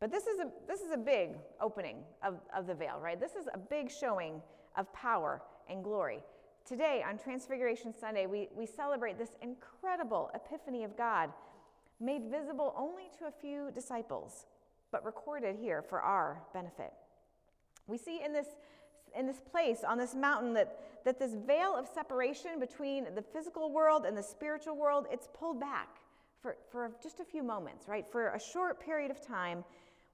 But 0.00 0.10
this 0.10 0.26
is 0.26 0.40
a, 0.40 0.50
this 0.66 0.80
is 0.80 0.90
a 0.92 0.96
big 0.96 1.36
opening 1.60 1.98
of, 2.24 2.40
of 2.56 2.66
the 2.66 2.74
veil, 2.74 2.98
right? 3.00 3.20
This 3.20 3.32
is 3.32 3.46
a 3.54 3.58
big 3.58 3.90
showing 3.90 4.40
of 4.76 4.92
power 4.92 5.42
and 5.68 5.84
glory. 5.84 6.22
Today, 6.64 7.04
on 7.06 7.18
Transfiguration 7.18 7.92
Sunday, 7.98 8.26
we, 8.26 8.48
we 8.54 8.66
celebrate 8.66 9.18
this 9.18 9.30
incredible 9.42 10.30
epiphany 10.34 10.84
of 10.84 10.96
God 10.96 11.30
made 12.00 12.30
visible 12.30 12.72
only 12.76 13.04
to 13.18 13.26
a 13.26 13.30
few 13.30 13.70
disciples, 13.72 14.46
but 14.92 15.04
recorded 15.04 15.56
here 15.56 15.82
for 15.82 16.00
our 16.00 16.40
benefit. 16.54 16.92
We 17.88 17.98
see 17.98 18.20
in 18.24 18.32
this, 18.32 18.46
in 19.18 19.26
this 19.26 19.40
place, 19.40 19.80
on 19.86 19.98
this 19.98 20.14
mountain, 20.14 20.54
that, 20.54 20.78
that 21.04 21.18
this 21.18 21.34
veil 21.46 21.74
of 21.74 21.88
separation 21.92 22.60
between 22.60 23.06
the 23.14 23.22
physical 23.22 23.72
world 23.72 24.04
and 24.06 24.16
the 24.16 24.22
spiritual 24.22 24.76
world, 24.76 25.06
it's 25.10 25.28
pulled 25.34 25.58
back 25.58 25.88
for, 26.40 26.56
for 26.70 26.92
just 27.02 27.18
a 27.18 27.24
few 27.24 27.42
moments, 27.42 27.88
right? 27.88 28.06
For 28.10 28.28
a 28.34 28.40
short 28.40 28.80
period 28.80 29.10
of 29.10 29.24
time, 29.24 29.64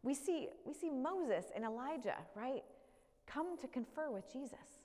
we 0.02 0.14
see, 0.14 0.49
we 0.64 0.73
see 0.73 0.90
Moses 0.90 1.47
and 1.55 1.64
Elijah, 1.64 2.17
right, 2.35 2.62
come 3.26 3.59
to 3.59 3.69
confer 3.69 4.11
with 4.11 4.33
Jesus. 4.33 4.77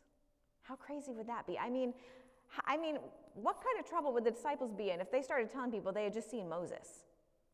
How 0.63 0.75
crazy 0.75 1.13
would 1.13 1.27
that 1.27 1.45
be? 1.45 1.57
I 1.57 1.69
mean, 1.69 1.93
I 2.65 2.77
mean, 2.77 2.97
what 3.33 3.55
kind 3.55 3.79
of 3.79 3.87
trouble 3.87 4.13
would 4.13 4.23
the 4.23 4.31
disciples 4.31 4.71
be 4.73 4.91
in 4.91 4.99
if 5.01 5.11
they 5.11 5.21
started 5.21 5.51
telling 5.51 5.71
people 5.71 5.91
they 5.91 6.03
had 6.05 6.13
just 6.13 6.29
seen 6.29 6.47
Moses, 6.47 7.05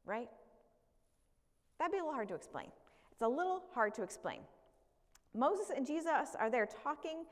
right? 0.05 0.29
That'd 1.77 1.91
be 1.91 1.99
a 1.99 2.01
little 2.01 2.13
hard 2.13 2.27
to 2.29 2.35
explain. 2.35 2.67
It's 3.11 3.21
a 3.21 3.27
little 3.27 3.63
hard 3.73 3.93
to 3.95 4.03
explain. 4.03 4.39
Moses 5.33 5.71
and 5.75 5.85
Jesus 5.85 6.35
are 6.37 6.49
there 6.49 6.67
talking, 6.83 7.25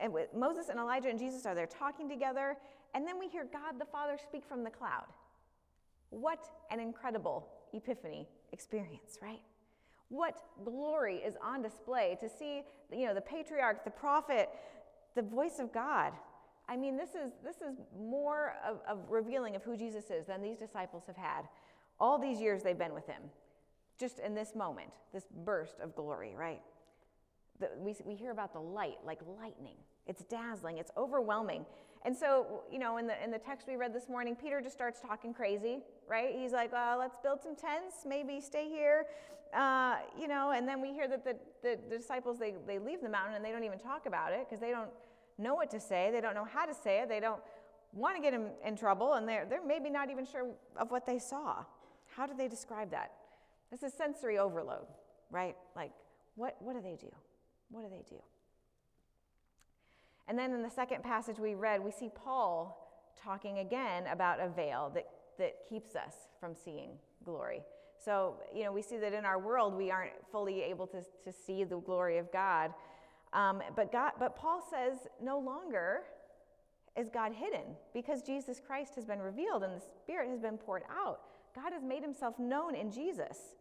and 0.00 0.12
Moses 0.34 0.68
and 0.68 0.78
Elijah 0.78 1.08
and 1.08 1.18
Jesus 1.18 1.46
are 1.46 1.54
there 1.54 1.66
talking 1.66 2.08
together, 2.08 2.56
and 2.94 3.06
then 3.06 3.18
we 3.18 3.28
hear 3.28 3.46
God 3.52 3.78
the 3.78 3.84
Father 3.84 4.16
speak 4.22 4.44
from 4.46 4.64
the 4.64 4.70
cloud. 4.70 5.06
What 6.10 6.48
an 6.70 6.80
incredible 6.80 7.48
epiphany 7.72 8.28
experience, 8.52 9.18
right? 9.20 9.40
What 10.08 10.42
glory 10.64 11.16
is 11.16 11.34
on 11.42 11.60
display 11.60 12.16
to 12.20 12.28
see, 12.28 12.62
you 12.92 13.06
know, 13.06 13.14
the 13.14 13.20
patriarch, 13.20 13.84
the 13.84 13.90
prophet, 13.90 14.48
the 15.14 15.22
voice 15.22 15.58
of 15.58 15.72
God. 15.72 16.12
I 16.68 16.76
mean, 16.76 16.96
this 16.96 17.10
is, 17.10 17.32
this 17.44 17.56
is 17.56 17.78
more 17.98 18.54
of, 18.66 18.78
of 18.88 18.98
revealing 19.10 19.54
of 19.54 19.62
who 19.62 19.76
Jesus 19.76 20.10
is 20.10 20.26
than 20.26 20.42
these 20.42 20.56
disciples 20.56 21.04
have 21.06 21.16
had 21.16 21.44
all 22.00 22.18
these 22.18 22.40
years 22.40 22.62
they've 22.62 22.78
been 22.78 22.94
with 22.94 23.06
him. 23.06 23.22
Just 23.98 24.18
in 24.18 24.34
this 24.34 24.54
moment, 24.54 24.90
this 25.12 25.24
burst 25.44 25.78
of 25.80 25.94
glory, 25.94 26.34
right? 26.36 26.60
The, 27.60 27.70
we, 27.78 27.94
we 28.04 28.14
hear 28.14 28.32
about 28.32 28.52
the 28.52 28.60
light 28.60 28.96
like 29.06 29.20
lightning. 29.40 29.76
It's 30.06 30.22
dazzling, 30.24 30.78
it's 30.78 30.90
overwhelming. 30.96 31.64
And 32.04 32.14
so, 32.14 32.64
you 32.70 32.78
know, 32.78 32.98
in 32.98 33.06
the, 33.06 33.22
in 33.22 33.30
the 33.30 33.38
text 33.38 33.66
we 33.66 33.76
read 33.76 33.94
this 33.94 34.08
morning, 34.08 34.36
Peter 34.36 34.60
just 34.60 34.74
starts 34.74 35.00
talking 35.00 35.32
crazy, 35.32 35.78
right? 36.08 36.34
He's 36.36 36.52
like, 36.52 36.72
well, 36.72 36.98
let's 36.98 37.16
build 37.22 37.40
some 37.42 37.56
tents, 37.56 38.04
maybe 38.04 38.40
stay 38.40 38.68
here, 38.68 39.06
uh, 39.56 39.96
you 40.20 40.28
know, 40.28 40.50
and 40.50 40.68
then 40.68 40.82
we 40.82 40.92
hear 40.92 41.08
that 41.08 41.24
the, 41.24 41.36
the, 41.62 41.78
the 41.88 41.96
disciples, 41.96 42.38
they, 42.38 42.54
they 42.66 42.78
leave 42.78 43.00
the 43.00 43.08
mountain 43.08 43.34
and 43.34 43.44
they 43.44 43.52
don't 43.52 43.64
even 43.64 43.78
talk 43.78 44.06
about 44.06 44.32
it 44.32 44.46
because 44.46 44.60
they 44.60 44.70
don't 44.70 44.90
know 45.38 45.54
what 45.54 45.70
to 45.70 45.80
say. 45.80 46.10
They 46.12 46.20
don't 46.20 46.34
know 46.34 46.44
how 46.44 46.64
to 46.66 46.74
say 46.74 47.00
it. 47.00 47.08
They 47.08 47.20
don't 47.20 47.40
want 47.92 48.16
to 48.16 48.22
get 48.22 48.32
him 48.32 48.48
in 48.64 48.76
trouble, 48.76 49.14
and 49.14 49.28
they're, 49.28 49.46
they're 49.48 49.64
maybe 49.64 49.90
not 49.90 50.10
even 50.10 50.26
sure 50.26 50.46
of 50.76 50.90
what 50.90 51.06
they 51.06 51.18
saw. 51.18 51.64
How 52.16 52.26
do 52.26 52.34
they 52.36 52.48
describe 52.48 52.90
that? 52.90 53.12
This 53.70 53.82
is 53.82 53.92
sensory 53.92 54.38
overload, 54.38 54.86
right? 55.30 55.56
Like, 55.74 55.92
what, 56.36 56.56
what 56.60 56.74
do 56.74 56.80
they 56.80 56.96
do? 56.96 57.10
What 57.70 57.82
do 57.82 57.88
they 57.88 58.04
do? 58.08 58.20
And 60.28 60.38
then 60.38 60.52
in 60.52 60.62
the 60.62 60.70
second 60.70 61.02
passage 61.02 61.38
we 61.38 61.54
read, 61.54 61.82
we 61.82 61.90
see 61.90 62.10
Paul 62.14 62.80
talking 63.22 63.58
again 63.58 64.06
about 64.06 64.40
a 64.40 64.48
veil 64.48 64.90
that, 64.94 65.06
that 65.38 65.68
keeps 65.68 65.94
us 65.94 66.14
from 66.40 66.54
seeing 66.54 66.90
glory. 67.24 67.62
So, 68.02 68.36
you 68.54 68.64
know, 68.64 68.72
we 68.72 68.82
see 68.82 68.96
that 68.98 69.12
in 69.12 69.24
our 69.24 69.38
world 69.38 69.74
we 69.74 69.90
aren't 69.90 70.12
fully 70.30 70.62
able 70.62 70.86
to, 70.88 71.02
to 71.24 71.32
see 71.32 71.64
the 71.64 71.78
glory 71.78 72.18
of 72.18 72.30
God. 72.32 72.72
Um, 73.34 73.60
but, 73.76 73.92
God. 73.92 74.12
but 74.18 74.36
Paul 74.36 74.62
says 74.70 75.08
no 75.20 75.38
longer 75.38 76.02
is 76.96 77.10
God 77.10 77.32
hidden 77.34 77.74
because 77.92 78.22
Jesus 78.22 78.60
Christ 78.64 78.94
has 78.94 79.04
been 79.04 79.18
revealed 79.18 79.64
and 79.64 79.74
the 79.74 79.84
Spirit 80.02 80.30
has 80.30 80.40
been 80.40 80.56
poured 80.56 80.84
out. 80.90 81.20
God 81.54 81.72
has 81.72 81.82
made 81.82 82.02
himself 82.02 82.38
known 82.38 82.74
in 82.74 82.90
Jesus. 82.90 83.56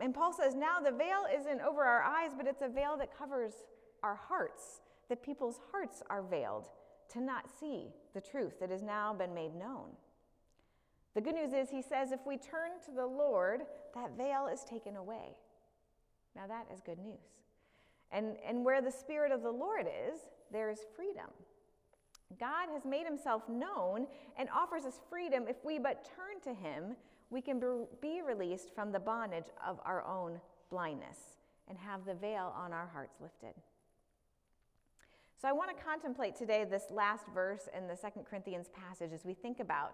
And 0.00 0.14
Paul 0.14 0.32
says 0.32 0.54
now 0.54 0.78
the 0.78 0.92
veil 0.92 1.24
isn't 1.36 1.60
over 1.60 1.82
our 1.82 2.02
eyes, 2.02 2.30
but 2.36 2.46
it's 2.46 2.62
a 2.62 2.68
veil 2.68 2.96
that 2.98 3.16
covers 3.16 3.52
our 4.04 4.14
hearts, 4.14 4.80
that 5.08 5.22
people's 5.22 5.58
hearts 5.72 6.02
are 6.08 6.22
veiled 6.22 6.68
to 7.10 7.20
not 7.20 7.46
see 7.58 7.88
the 8.14 8.20
truth 8.20 8.60
that 8.60 8.70
has 8.70 8.82
now 8.82 9.12
been 9.12 9.34
made 9.34 9.54
known. 9.54 9.88
The 11.14 11.20
good 11.20 11.34
news 11.34 11.52
is, 11.52 11.70
he 11.70 11.82
says, 11.82 12.12
if 12.12 12.20
we 12.26 12.36
turn 12.36 12.70
to 12.84 12.92
the 12.94 13.06
Lord, 13.06 13.62
that 13.94 14.16
veil 14.16 14.46
is 14.46 14.62
taken 14.62 14.94
away. 14.94 15.34
Now, 16.36 16.46
that 16.46 16.66
is 16.72 16.80
good 16.80 16.98
news. 16.98 17.18
And, 18.10 18.36
and 18.46 18.64
where 18.64 18.80
the 18.80 18.90
Spirit 18.90 19.32
of 19.32 19.42
the 19.42 19.50
Lord 19.50 19.86
is, 19.86 20.20
there 20.50 20.70
is 20.70 20.80
freedom. 20.96 21.26
God 22.38 22.68
has 22.72 22.84
made 22.84 23.06
himself 23.06 23.42
known 23.48 24.06
and 24.38 24.48
offers 24.50 24.84
us 24.84 25.00
freedom. 25.08 25.44
If 25.48 25.56
we 25.64 25.78
but 25.78 26.04
turn 26.04 26.40
to 26.44 26.58
him, 26.58 26.96
we 27.30 27.40
can 27.40 27.60
be 28.00 28.22
released 28.26 28.74
from 28.74 28.92
the 28.92 29.00
bondage 29.00 29.46
of 29.66 29.78
our 29.84 30.04
own 30.06 30.40
blindness 30.70 31.18
and 31.68 31.78
have 31.78 32.04
the 32.04 32.14
veil 32.14 32.54
on 32.56 32.72
our 32.72 32.86
hearts 32.86 33.16
lifted. 33.20 33.54
So 35.40 35.46
I 35.46 35.52
want 35.52 35.76
to 35.76 35.84
contemplate 35.84 36.36
today 36.36 36.64
this 36.68 36.84
last 36.90 37.26
verse 37.32 37.68
in 37.76 37.86
the 37.86 37.96
Second 37.96 38.24
Corinthians 38.24 38.68
passage 38.68 39.12
as 39.12 39.24
we 39.24 39.34
think 39.34 39.60
about 39.60 39.92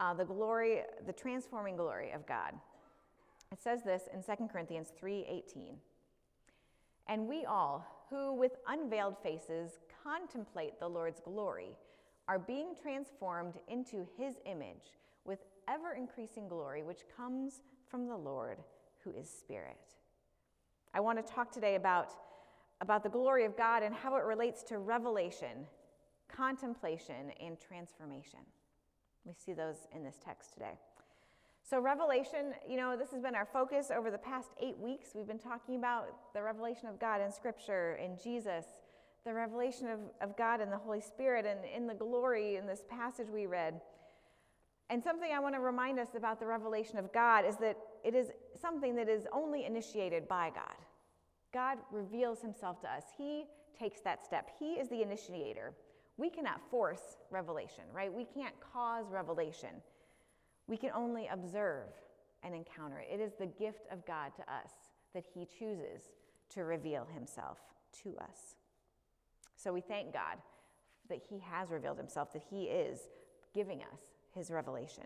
uh, 0.00 0.14
the 0.14 0.24
glory, 0.24 0.82
the 1.06 1.12
transforming 1.12 1.76
glory 1.76 2.12
of 2.12 2.26
God. 2.26 2.54
It 3.52 3.62
says 3.62 3.82
this 3.82 4.04
in 4.12 4.22
2 4.22 4.48
Corinthians 4.48 4.92
3:18. 5.02 5.74
And 7.08 7.26
we 7.26 7.44
all, 7.44 7.86
who 8.10 8.34
with 8.34 8.52
unveiled 8.66 9.16
faces 9.22 9.78
contemplate 10.04 10.78
the 10.78 10.88
Lord's 10.88 11.20
glory, 11.20 11.70
are 12.28 12.38
being 12.38 12.74
transformed 12.80 13.54
into 13.68 14.06
his 14.18 14.34
image 14.44 14.92
with 15.24 15.38
ever 15.68 15.94
increasing 15.94 16.48
glory, 16.48 16.82
which 16.82 17.02
comes 17.16 17.62
from 17.90 18.06
the 18.06 18.16
Lord, 18.16 18.58
who 19.02 19.10
is 19.12 19.28
Spirit. 19.28 19.94
I 20.92 21.00
want 21.00 21.24
to 21.24 21.32
talk 21.32 21.50
today 21.50 21.74
about, 21.74 22.12
about 22.80 23.02
the 23.02 23.08
glory 23.08 23.44
of 23.44 23.56
God 23.56 23.82
and 23.82 23.94
how 23.94 24.16
it 24.16 24.24
relates 24.24 24.62
to 24.64 24.78
revelation, 24.78 25.66
contemplation, 26.28 27.32
and 27.40 27.58
transformation. 27.58 28.40
We 29.24 29.32
see 29.32 29.52
those 29.52 29.86
in 29.94 30.04
this 30.04 30.18
text 30.22 30.52
today. 30.52 30.78
So, 31.68 31.80
Revelation, 31.80 32.54
you 32.66 32.78
know, 32.78 32.96
this 32.96 33.10
has 33.10 33.20
been 33.20 33.34
our 33.34 33.44
focus 33.52 33.90
over 33.94 34.10
the 34.10 34.16
past 34.16 34.48
eight 34.58 34.78
weeks. 34.78 35.10
We've 35.14 35.26
been 35.26 35.38
talking 35.38 35.76
about 35.76 36.32
the 36.32 36.42
revelation 36.42 36.88
of 36.88 36.98
God 36.98 37.20
in 37.20 37.30
Scripture, 37.30 38.00
in 38.02 38.16
Jesus, 38.16 38.64
the 39.26 39.34
revelation 39.34 39.88
of, 39.88 39.98
of 40.22 40.34
God 40.38 40.62
in 40.62 40.70
the 40.70 40.78
Holy 40.78 41.02
Spirit, 41.02 41.44
and 41.44 41.60
in 41.66 41.86
the 41.86 41.92
glory 41.92 42.56
in 42.56 42.66
this 42.66 42.84
passage 42.88 43.26
we 43.28 43.44
read. 43.44 43.82
And 44.88 45.04
something 45.04 45.30
I 45.30 45.40
want 45.40 45.56
to 45.56 45.60
remind 45.60 45.98
us 45.98 46.08
about 46.16 46.40
the 46.40 46.46
revelation 46.46 46.96
of 46.96 47.12
God 47.12 47.44
is 47.44 47.58
that 47.58 47.76
it 48.02 48.14
is 48.14 48.28
something 48.58 48.96
that 48.96 49.10
is 49.10 49.26
only 49.30 49.66
initiated 49.66 50.26
by 50.26 50.50
God. 50.54 50.76
God 51.52 51.76
reveals 51.92 52.40
himself 52.40 52.80
to 52.80 52.88
us, 52.90 53.02
He 53.18 53.44
takes 53.78 54.00
that 54.00 54.24
step, 54.24 54.48
He 54.58 54.72
is 54.74 54.88
the 54.88 55.02
initiator. 55.02 55.74
We 56.16 56.30
cannot 56.30 56.62
force 56.70 57.18
revelation, 57.30 57.84
right? 57.92 58.10
We 58.10 58.24
can't 58.24 58.54
cause 58.72 59.04
revelation. 59.10 59.82
We 60.68 60.76
can 60.76 60.90
only 60.94 61.28
observe 61.32 61.88
and 62.42 62.54
encounter 62.54 63.00
it. 63.00 63.20
Is 63.20 63.32
the 63.38 63.46
gift 63.46 63.86
of 63.90 64.06
God 64.06 64.32
to 64.36 64.42
us 64.42 64.70
that 65.14 65.24
He 65.34 65.46
chooses 65.46 66.10
to 66.50 66.62
reveal 66.62 67.06
Himself 67.12 67.58
to 68.04 68.16
us. 68.18 68.54
So 69.56 69.72
we 69.72 69.80
thank 69.80 70.12
God 70.12 70.36
that 71.08 71.20
He 71.28 71.40
has 71.40 71.70
revealed 71.70 71.98
Himself, 71.98 72.32
that 72.34 72.44
He 72.48 72.64
is 72.64 73.08
giving 73.54 73.80
us 73.80 74.12
His 74.34 74.50
revelation. 74.50 75.04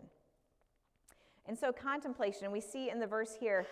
And 1.47 1.59
so, 1.59 1.73
contemplation, 1.73 2.53
we 2.53 2.61
see 2.61 2.91
in 2.91 3.01
the 3.01 3.07
verse 3.07 3.35
here, 3.39 3.67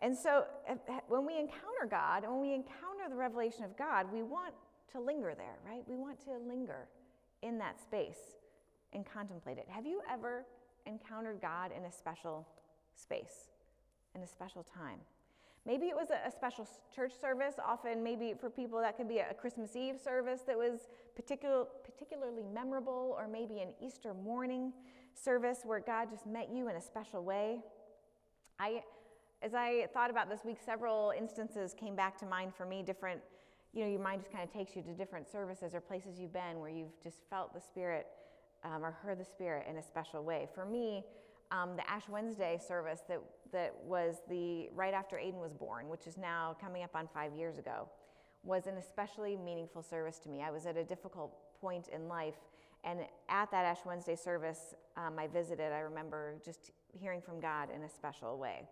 and 0.00 0.16
so 0.16 0.44
eh, 0.66 0.74
eh, 0.88 1.00
when 1.08 1.26
we 1.26 1.38
encounter 1.38 1.86
God, 1.90 2.22
when 2.22 2.40
we 2.40 2.54
encounter 2.54 3.08
the 3.08 3.16
revelation 3.16 3.64
of 3.64 3.76
God, 3.76 4.06
we 4.12 4.22
want 4.22 4.54
to 4.92 5.00
linger 5.00 5.34
there, 5.36 5.58
right? 5.66 5.82
We 5.86 5.96
want 5.96 6.22
to 6.24 6.38
linger 6.38 6.88
in 7.42 7.58
that 7.58 7.80
space 7.80 8.36
and 8.92 9.04
contemplate 9.04 9.58
it. 9.58 9.66
Have 9.68 9.86
you 9.86 10.00
ever 10.10 10.44
encountered 10.86 11.40
God 11.40 11.70
in 11.76 11.84
a 11.84 11.92
special 11.92 12.46
space, 12.94 13.50
in 14.14 14.22
a 14.22 14.26
special 14.26 14.62
time. 14.62 14.98
Maybe 15.64 15.86
it 15.86 15.94
was 15.94 16.08
a, 16.10 16.30
special 16.30 16.68
church 16.94 17.12
service. 17.20 17.54
Often, 17.64 18.02
maybe 18.02 18.34
for 18.38 18.50
people, 18.50 18.80
that 18.80 18.96
could 18.96 19.08
be 19.08 19.18
a 19.18 19.32
Christmas 19.32 19.76
Eve 19.76 19.96
service 20.02 20.40
that 20.46 20.58
was 20.58 20.88
particular, 21.14 21.66
particularly 21.84 22.42
memorable, 22.52 23.14
or 23.16 23.28
maybe 23.28 23.60
an 23.60 23.68
Easter 23.80 24.12
morning 24.12 24.72
service 25.14 25.60
where 25.64 25.78
God 25.78 26.10
just 26.10 26.26
met 26.26 26.50
you 26.52 26.68
in 26.68 26.74
a 26.74 26.80
special 26.80 27.22
way. 27.22 27.60
I, 28.58 28.82
as 29.40 29.54
I 29.54 29.86
thought 29.94 30.10
about 30.10 30.28
this 30.28 30.40
week, 30.44 30.58
several 30.64 31.12
instances 31.16 31.74
came 31.78 31.94
back 31.94 32.18
to 32.18 32.26
mind 32.26 32.54
for 32.56 32.66
me. 32.66 32.82
Different, 32.82 33.20
you 33.72 33.84
know, 33.84 33.90
your 33.90 34.00
mind 34.00 34.22
just 34.22 34.32
kind 34.32 34.42
of 34.42 34.52
takes 34.52 34.74
you 34.74 34.82
to 34.82 34.92
different 34.92 35.30
services 35.30 35.76
or 35.76 35.80
places 35.80 36.18
you've 36.18 36.32
been 36.32 36.58
where 36.58 36.70
you've 36.70 37.00
just 37.04 37.18
felt 37.30 37.54
the 37.54 37.60
Spirit 37.60 38.08
um, 38.64 38.84
or 38.84 38.90
heard 38.90 39.18
the 39.18 39.24
Spirit 39.24 39.66
in 39.68 39.76
a 39.76 39.82
special 39.82 40.22
way. 40.22 40.48
For 40.54 40.64
me, 40.64 41.04
um, 41.50 41.76
the 41.76 41.88
Ash 41.88 42.08
Wednesday 42.08 42.58
service 42.66 43.00
that, 43.08 43.20
that 43.52 43.74
was 43.84 44.22
the 44.28 44.68
right 44.74 44.94
after 44.94 45.16
Aiden 45.16 45.40
was 45.40 45.52
born, 45.52 45.88
which 45.88 46.06
is 46.06 46.16
now 46.16 46.56
coming 46.60 46.82
up 46.82 46.94
on 46.94 47.08
five 47.12 47.34
years 47.34 47.58
ago, 47.58 47.88
was 48.42 48.66
an 48.66 48.76
especially 48.78 49.36
meaningful 49.36 49.82
service 49.82 50.18
to 50.20 50.28
me. 50.28 50.42
I 50.42 50.50
was 50.50 50.66
at 50.66 50.76
a 50.76 50.84
difficult 50.84 51.32
point 51.60 51.88
in 51.88 52.08
life, 52.08 52.34
and 52.84 53.00
at 53.28 53.50
that 53.50 53.64
Ash 53.64 53.84
Wednesday 53.84 54.16
service 54.16 54.74
um, 54.96 55.18
I 55.18 55.26
visited, 55.26 55.72
I 55.72 55.80
remember 55.80 56.34
just 56.44 56.70
hearing 56.98 57.20
from 57.20 57.40
God 57.40 57.68
in 57.74 57.82
a 57.82 57.88
special 57.88 58.38
way. 58.38 58.62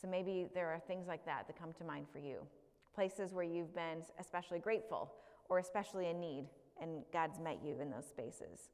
So 0.00 0.08
maybe 0.08 0.46
there 0.54 0.68
are 0.68 0.80
things 0.80 1.06
like 1.06 1.24
that 1.26 1.46
that 1.46 1.58
come 1.58 1.72
to 1.74 1.84
mind 1.84 2.06
for 2.12 2.18
you. 2.18 2.38
Places 2.94 3.32
where 3.32 3.44
you've 3.44 3.74
been 3.74 4.02
especially 4.18 4.58
grateful 4.58 5.12
or 5.48 5.58
especially 5.58 6.08
in 6.08 6.20
need, 6.20 6.46
and 6.80 7.02
God's 7.12 7.38
met 7.38 7.58
you 7.64 7.80
in 7.80 7.90
those 7.90 8.06
spaces. 8.06 8.70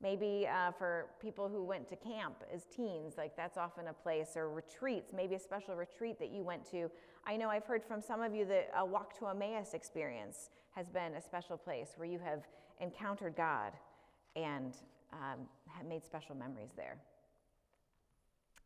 Maybe 0.00 0.46
uh, 0.46 0.70
for 0.72 1.06
people 1.20 1.48
who 1.48 1.64
went 1.64 1.88
to 1.88 1.96
camp 1.96 2.36
as 2.54 2.64
teens, 2.64 3.14
like 3.18 3.36
that's 3.36 3.58
often 3.58 3.88
a 3.88 3.92
place, 3.92 4.36
or 4.36 4.48
retreats, 4.48 5.12
maybe 5.12 5.34
a 5.34 5.40
special 5.40 5.74
retreat 5.74 6.20
that 6.20 6.30
you 6.30 6.44
went 6.44 6.64
to. 6.70 6.88
I 7.26 7.36
know 7.36 7.48
I've 7.48 7.64
heard 7.64 7.84
from 7.84 8.00
some 8.00 8.22
of 8.22 8.32
you 8.32 8.44
that 8.44 8.70
a 8.76 8.86
walk 8.86 9.18
to 9.18 9.26
Emmaus 9.26 9.74
experience 9.74 10.50
has 10.76 10.88
been 10.88 11.14
a 11.14 11.20
special 11.20 11.56
place 11.56 11.94
where 11.96 12.08
you 12.08 12.20
have 12.20 12.42
encountered 12.80 13.34
God 13.36 13.72
and 14.36 14.74
um, 15.12 15.40
have 15.66 15.86
made 15.86 16.04
special 16.04 16.36
memories 16.36 16.70
there. 16.76 16.98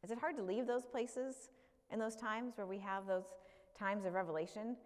Is 0.04 0.10
it 0.10 0.18
hard 0.18 0.36
to 0.36 0.42
leave 0.42 0.66
those 0.66 0.84
places 0.84 1.48
in 1.90 1.98
those 1.98 2.16
times 2.16 2.52
where 2.56 2.66
we 2.66 2.78
have 2.78 3.06
those 3.06 3.24
times 3.78 4.04
of 4.04 4.12
revelation? 4.12 4.76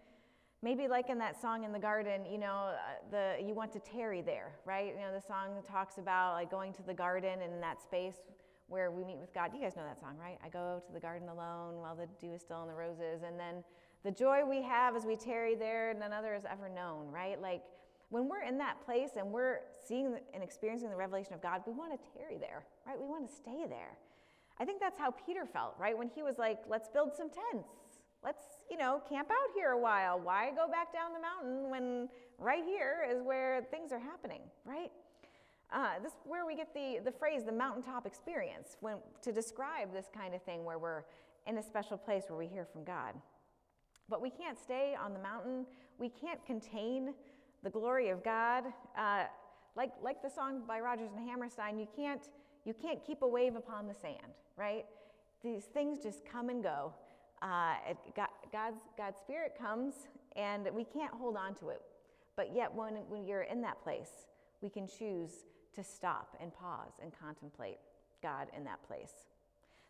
Maybe 0.63 0.87
like 0.87 1.09
in 1.09 1.19
that 1.19 1.39
song 1.39 1.63
in 1.63 1.71
the 1.71 1.79
garden, 1.79 2.25
you 2.25 2.39
know, 2.39 2.71
uh, 2.73 2.77
the 3.11 3.45
you 3.45 3.53
want 3.53 3.71
to 3.73 3.79
tarry 3.79 4.21
there, 4.21 4.53
right? 4.65 4.87
You 4.87 5.01
know, 5.01 5.13
the 5.13 5.21
song 5.21 5.61
talks 5.69 5.99
about 5.99 6.33
like 6.33 6.49
going 6.49 6.73
to 6.73 6.83
the 6.83 6.93
garden 6.93 7.41
and 7.43 7.53
in 7.53 7.61
that 7.61 7.81
space 7.81 8.15
where 8.67 8.89
we 8.89 9.03
meet 9.03 9.17
with 9.19 9.33
God. 9.33 9.51
You 9.53 9.61
guys 9.61 9.75
know 9.75 9.83
that 9.83 9.99
song, 9.99 10.17
right? 10.19 10.37
I 10.43 10.49
go 10.49 10.81
to 10.85 10.93
the 10.93 10.99
garden 10.99 11.29
alone 11.29 11.75
while 11.75 11.95
the 11.95 12.07
dew 12.19 12.33
is 12.33 12.41
still 12.41 12.57
on 12.57 12.67
the 12.67 12.73
roses, 12.73 13.21
and 13.25 13.39
then 13.39 13.63
the 14.03 14.11
joy 14.11 14.43
we 14.45 14.61
have 14.63 14.95
as 14.95 15.05
we 15.05 15.15
tarry 15.15 15.55
there, 15.55 15.93
none 15.93 16.11
other 16.11 16.33
has 16.33 16.43
ever 16.49 16.69
known, 16.69 17.11
right? 17.11 17.39
Like 17.41 17.61
when 18.09 18.27
we're 18.27 18.43
in 18.43 18.57
that 18.57 18.83
place 18.85 19.11
and 19.17 19.31
we're 19.31 19.59
seeing 19.85 20.17
and 20.33 20.43
experiencing 20.43 20.89
the 20.89 20.95
revelation 20.95 21.33
of 21.33 21.41
God, 21.41 21.61
we 21.67 21.73
want 21.73 21.91
to 21.91 21.99
tarry 22.17 22.37
there, 22.37 22.65
right? 22.85 22.99
We 22.99 23.05
want 23.05 23.29
to 23.29 23.35
stay 23.35 23.65
there. 23.67 23.97
I 24.59 24.65
think 24.65 24.79
that's 24.79 24.97
how 24.97 25.11
Peter 25.11 25.45
felt, 25.45 25.75
right? 25.77 25.95
When 25.95 26.09
he 26.09 26.23
was 26.23 26.37
like, 26.37 26.59
let's 26.67 26.89
build 26.89 27.15
some 27.15 27.29
tents. 27.29 27.69
Let's, 28.23 28.43
you 28.69 28.77
know, 28.77 29.01
camp 29.09 29.29
out 29.29 29.49
here 29.55 29.71
a 29.71 29.79
while. 29.79 30.19
Why 30.19 30.51
go 30.55 30.67
back 30.67 30.93
down 30.93 31.11
the 31.13 31.19
mountain 31.19 31.69
when 31.69 32.09
right 32.37 32.63
here 32.63 33.07
is 33.09 33.21
where 33.21 33.63
things 33.71 33.91
are 33.91 33.99
happening, 33.99 34.41
right? 34.65 34.91
Uh, 35.71 35.99
this 36.01 36.13
is 36.13 36.19
where 36.25 36.45
we 36.45 36.55
get 36.55 36.73
the, 36.73 36.99
the 37.03 37.11
phrase 37.11 37.43
the 37.43 37.51
mountaintop 37.51 38.05
experience 38.05 38.77
when, 38.79 38.97
to 39.21 39.31
describe 39.31 39.91
this 39.91 40.05
kind 40.13 40.33
of 40.33 40.41
thing 40.43 40.63
where 40.63 40.79
we're 40.79 41.03
in 41.45 41.57
a 41.57 41.63
special 41.63 41.97
place 41.97 42.25
where 42.27 42.37
we 42.37 42.47
hear 42.47 42.65
from 42.65 42.83
God. 42.83 43.13
But 44.09 44.21
we 44.21 44.29
can't 44.29 44.57
stay 44.57 44.95
on 45.01 45.13
the 45.13 45.19
mountain. 45.19 45.65
We 45.99 46.09
can't 46.09 46.43
contain 46.45 47.13
the 47.63 47.69
glory 47.69 48.09
of 48.09 48.23
God. 48.23 48.63
Uh, 48.97 49.25
like, 49.75 49.91
like 50.01 50.21
the 50.21 50.29
song 50.29 50.61
by 50.67 50.79
Rodgers 50.79 51.09
and 51.15 51.27
Hammerstein, 51.27 51.77
you 51.77 51.87
can't, 51.95 52.29
you 52.63 52.73
can't 52.73 53.03
keep 53.05 53.21
a 53.21 53.27
wave 53.27 53.55
upon 53.55 53.87
the 53.87 53.93
sand, 53.93 54.33
right? 54.55 54.85
These 55.43 55.65
things 55.65 55.99
just 56.01 56.25
come 56.25 56.49
and 56.49 56.63
go. 56.63 56.93
Uh, 57.41 57.75
it, 57.89 57.97
God, 58.15 58.29
God's, 58.51 58.81
God's 58.97 59.19
Spirit 59.19 59.53
comes, 59.59 59.93
and 60.35 60.67
we 60.73 60.83
can't 60.83 61.13
hold 61.13 61.35
on 61.35 61.53
to 61.55 61.69
it. 61.69 61.81
But 62.35 62.55
yet, 62.55 62.73
when, 62.73 62.93
when 63.09 63.25
you're 63.25 63.43
in 63.43 63.61
that 63.61 63.81
place, 63.83 64.27
we 64.61 64.69
can 64.69 64.87
choose 64.87 65.45
to 65.75 65.83
stop 65.83 66.35
and 66.41 66.53
pause 66.53 66.93
and 67.01 67.11
contemplate 67.19 67.77
God 68.21 68.47
in 68.55 68.63
that 68.63 68.85
place. 68.87 69.13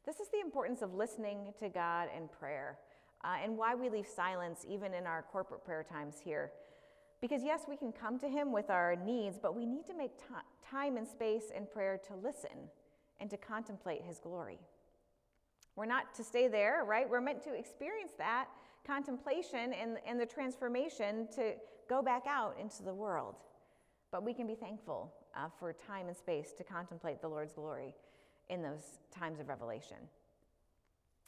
This 0.06 0.20
is 0.20 0.28
the 0.30 0.40
importance 0.40 0.82
of 0.82 0.94
listening 0.94 1.54
to 1.60 1.70
God 1.70 2.10
in 2.16 2.28
prayer 2.28 2.78
uh, 3.24 3.36
and 3.44 3.58
why 3.58 3.76
we 3.76 3.90
leave 3.90 4.08
silence 4.08 4.66
even 4.68 4.94
in 4.94 5.06
our 5.06 5.24
corporate 5.32 5.66
prayer 5.66 5.84
times 5.84 6.16
here. 6.24 6.52
Because, 7.20 7.42
yes, 7.44 7.62
we 7.68 7.76
can 7.76 7.92
come 7.92 8.20
to 8.20 8.30
Him 8.30 8.52
with 8.52 8.70
our 8.70 8.96
needs, 8.96 9.38
but 9.42 9.56
we 9.56 9.66
need 9.66 9.86
to 9.88 9.94
make 9.94 10.18
t- 10.18 10.26
time 10.70 10.98
and 10.98 11.08
space 11.08 11.46
in 11.56 11.66
prayer 11.66 12.00
to 12.08 12.16
listen 12.16 12.70
and 13.20 13.30
to 13.30 13.38
contemplate 13.38 14.04
His 14.04 14.20
glory. 14.20 14.60
We're 15.78 15.86
not 15.86 16.14
to 16.16 16.24
stay 16.24 16.48
there, 16.48 16.84
right? 16.86 17.08
We're 17.08 17.22
meant 17.22 17.44
to 17.44 17.54
experience 17.54 18.12
that 18.18 18.48
contemplation 18.86 19.74
and, 19.74 19.98
and 20.08 20.20
the 20.20 20.26
transformation 20.26 21.28
to 21.36 21.54
go 21.88 22.02
back 22.02 22.24
out 22.28 22.58
into 22.60 22.82
the 22.82 22.94
world. 22.94 23.36
But 24.12 24.24
we 24.24 24.34
can 24.34 24.48
be 24.48 24.56
thankful 24.56 25.14
uh, 25.36 25.50
for 25.60 25.72
time 25.72 26.08
and 26.08 26.18
space 26.18 26.52
to 26.58 26.64
contemplate 26.64 27.22
the 27.22 27.28
Lord's 27.28 27.54
glory 27.54 27.94
in 28.50 28.64
those 28.64 29.00
times 29.12 29.40
of 29.40 29.50
revelation. 29.50 29.98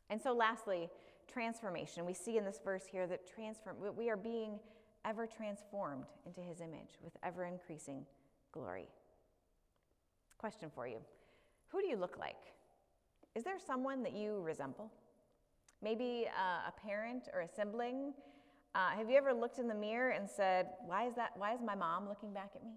And 0.10 0.20
so, 0.20 0.34
lastly, 0.34 0.90
transformation. 1.32 2.04
We 2.04 2.16
see 2.16 2.38
in 2.38 2.44
this 2.44 2.60
verse 2.64 2.86
here 2.92 3.06
that 3.06 3.32
transform, 3.32 3.76
we 3.96 4.10
are 4.10 4.18
being 4.18 4.60
ever 5.06 5.28
transformed 5.28 6.06
into 6.26 6.42
his 6.42 6.60
image 6.60 6.98
with 7.04 7.14
ever 7.24 7.46
increasing 7.46 8.04
glory. 8.52 8.88
Question 10.40 10.72
for 10.74 10.88
you 10.88 10.98
Who 11.68 11.82
do 11.82 11.88
you 11.88 11.98
look 11.98 12.18
like? 12.18 12.38
Is 13.36 13.44
there 13.44 13.60
someone 13.60 14.04
that 14.04 14.14
you 14.14 14.42
resemble? 14.42 14.92
Maybe 15.82 16.26
uh, 16.28 16.70
a 16.70 16.88
parent 16.88 17.30
or 17.34 17.42
a 17.42 17.48
sibling? 17.48 18.14
Uh, 18.76 18.90
have 18.92 19.10
you 19.10 19.18
ever 19.18 19.34
looked 19.34 19.60
in 19.60 19.68
the 19.68 19.76
mirror 19.76 20.12
and 20.12 20.30
said, 20.30 20.68
why 20.86 21.08
is 21.08 21.16
that, 21.16 21.32
why 21.36 21.54
is 21.54 21.60
my 21.64 21.76
mom 21.76 22.08
looking 22.08 22.34
back 22.34 22.52
at 22.56 22.64
me? 22.64 22.74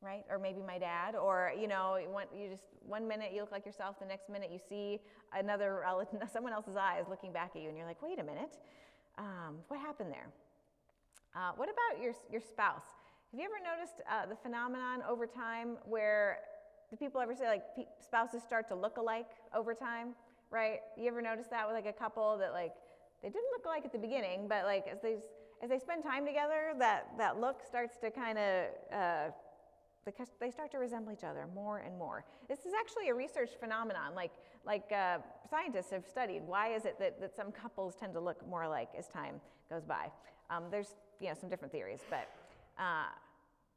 Right? 0.00 0.24
Or 0.28 0.38
maybe 0.38 0.60
my 0.60 0.78
dad, 0.78 1.14
or 1.14 1.52
you 1.58 1.66
know, 1.66 1.96
you 1.96 2.50
just 2.50 2.64
one 2.86 3.08
minute 3.08 3.32
you 3.32 3.40
look 3.40 3.52
like 3.52 3.64
yourself, 3.64 3.98
the 3.98 4.06
next 4.06 4.28
minute 4.28 4.50
you 4.52 4.58
see 4.68 5.00
another 5.32 5.80
relative, 5.82 6.20
someone 6.32 6.52
else's 6.52 6.76
eyes 6.76 7.04
looking 7.08 7.32
back 7.32 7.52
at 7.56 7.62
you, 7.62 7.68
and 7.68 7.78
you're 7.78 7.86
like, 7.86 8.02
wait 8.02 8.18
a 8.18 8.22
minute, 8.22 8.58
um, 9.16 9.56
what 9.68 9.80
happened 9.80 10.12
there? 10.12 10.28
Uh, 11.34 11.52
what 11.56 11.70
about 11.70 12.02
your, 12.02 12.12
your 12.30 12.42
spouse? 12.42 12.84
Have 13.30 13.40
you 13.40 13.46
ever 13.46 13.58
noticed 13.64 14.02
uh, 14.08 14.26
the 14.26 14.36
phenomenon 14.36 15.02
over 15.08 15.26
time 15.26 15.78
where 15.86 16.40
do 16.94 17.04
people 17.04 17.20
ever 17.20 17.34
say 17.34 17.46
like 17.46 17.62
pe- 17.74 17.86
spouses 18.00 18.42
start 18.42 18.68
to 18.68 18.74
look 18.74 18.96
alike 18.96 19.26
over 19.54 19.74
time? 19.74 20.14
Right? 20.50 20.80
You 20.96 21.08
ever 21.08 21.20
notice 21.20 21.46
that 21.50 21.66
with 21.66 21.74
like 21.74 21.86
a 21.86 21.92
couple 21.92 22.38
that 22.38 22.52
like 22.52 22.72
they 23.22 23.28
didn't 23.28 23.50
look 23.52 23.64
alike 23.66 23.84
at 23.84 23.92
the 23.92 23.98
beginning, 23.98 24.46
but 24.48 24.64
like 24.64 24.86
as 24.90 25.00
they 25.02 25.16
as 25.62 25.70
they 25.70 25.78
spend 25.78 26.04
time 26.04 26.26
together, 26.26 26.74
that 26.78 27.08
that 27.18 27.40
look 27.40 27.62
starts 27.66 27.96
to 27.98 28.10
kind 28.10 28.38
of 28.38 28.64
uh, 28.92 29.24
they 30.40 30.50
start 30.50 30.70
to 30.70 30.78
resemble 30.78 31.10
each 31.12 31.24
other 31.24 31.48
more 31.54 31.78
and 31.78 31.96
more. 31.98 32.24
This 32.48 32.60
is 32.60 32.72
actually 32.78 33.08
a 33.08 33.14
research 33.14 33.50
phenomenon. 33.58 34.14
Like 34.14 34.32
like 34.64 34.92
uh, 34.92 35.18
scientists 35.50 35.90
have 35.90 36.04
studied 36.06 36.42
why 36.46 36.74
is 36.74 36.84
it 36.84 36.98
that, 37.00 37.20
that 37.20 37.34
some 37.34 37.50
couples 37.50 37.94
tend 37.98 38.12
to 38.14 38.20
look 38.20 38.46
more 38.48 38.62
alike 38.62 38.90
as 38.96 39.08
time 39.08 39.40
goes 39.68 39.84
by. 39.84 40.10
Um, 40.50 40.64
there's 40.70 40.94
you 41.20 41.28
know 41.28 41.34
some 41.40 41.48
different 41.48 41.72
theories, 41.72 42.00
but 42.10 42.28
uh, 42.78 43.06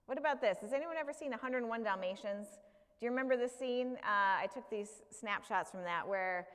what 0.05 0.17
about 0.17 0.39
this? 0.39 0.59
Has 0.61 0.73
anyone 0.73 0.97
ever 0.97 1.13
seen 1.13 1.31
101 1.31 1.83
Dalmatians? 1.83 2.47
Do 2.99 3.05
you 3.05 3.11
remember 3.11 3.37
this 3.37 3.51
scene? 3.57 3.95
Uh, 4.03 4.41
I 4.41 4.47
took 4.51 4.69
these 4.71 4.89
snapshots 5.11 5.69
from 5.69 5.83
that 5.83 6.07
where 6.07 6.47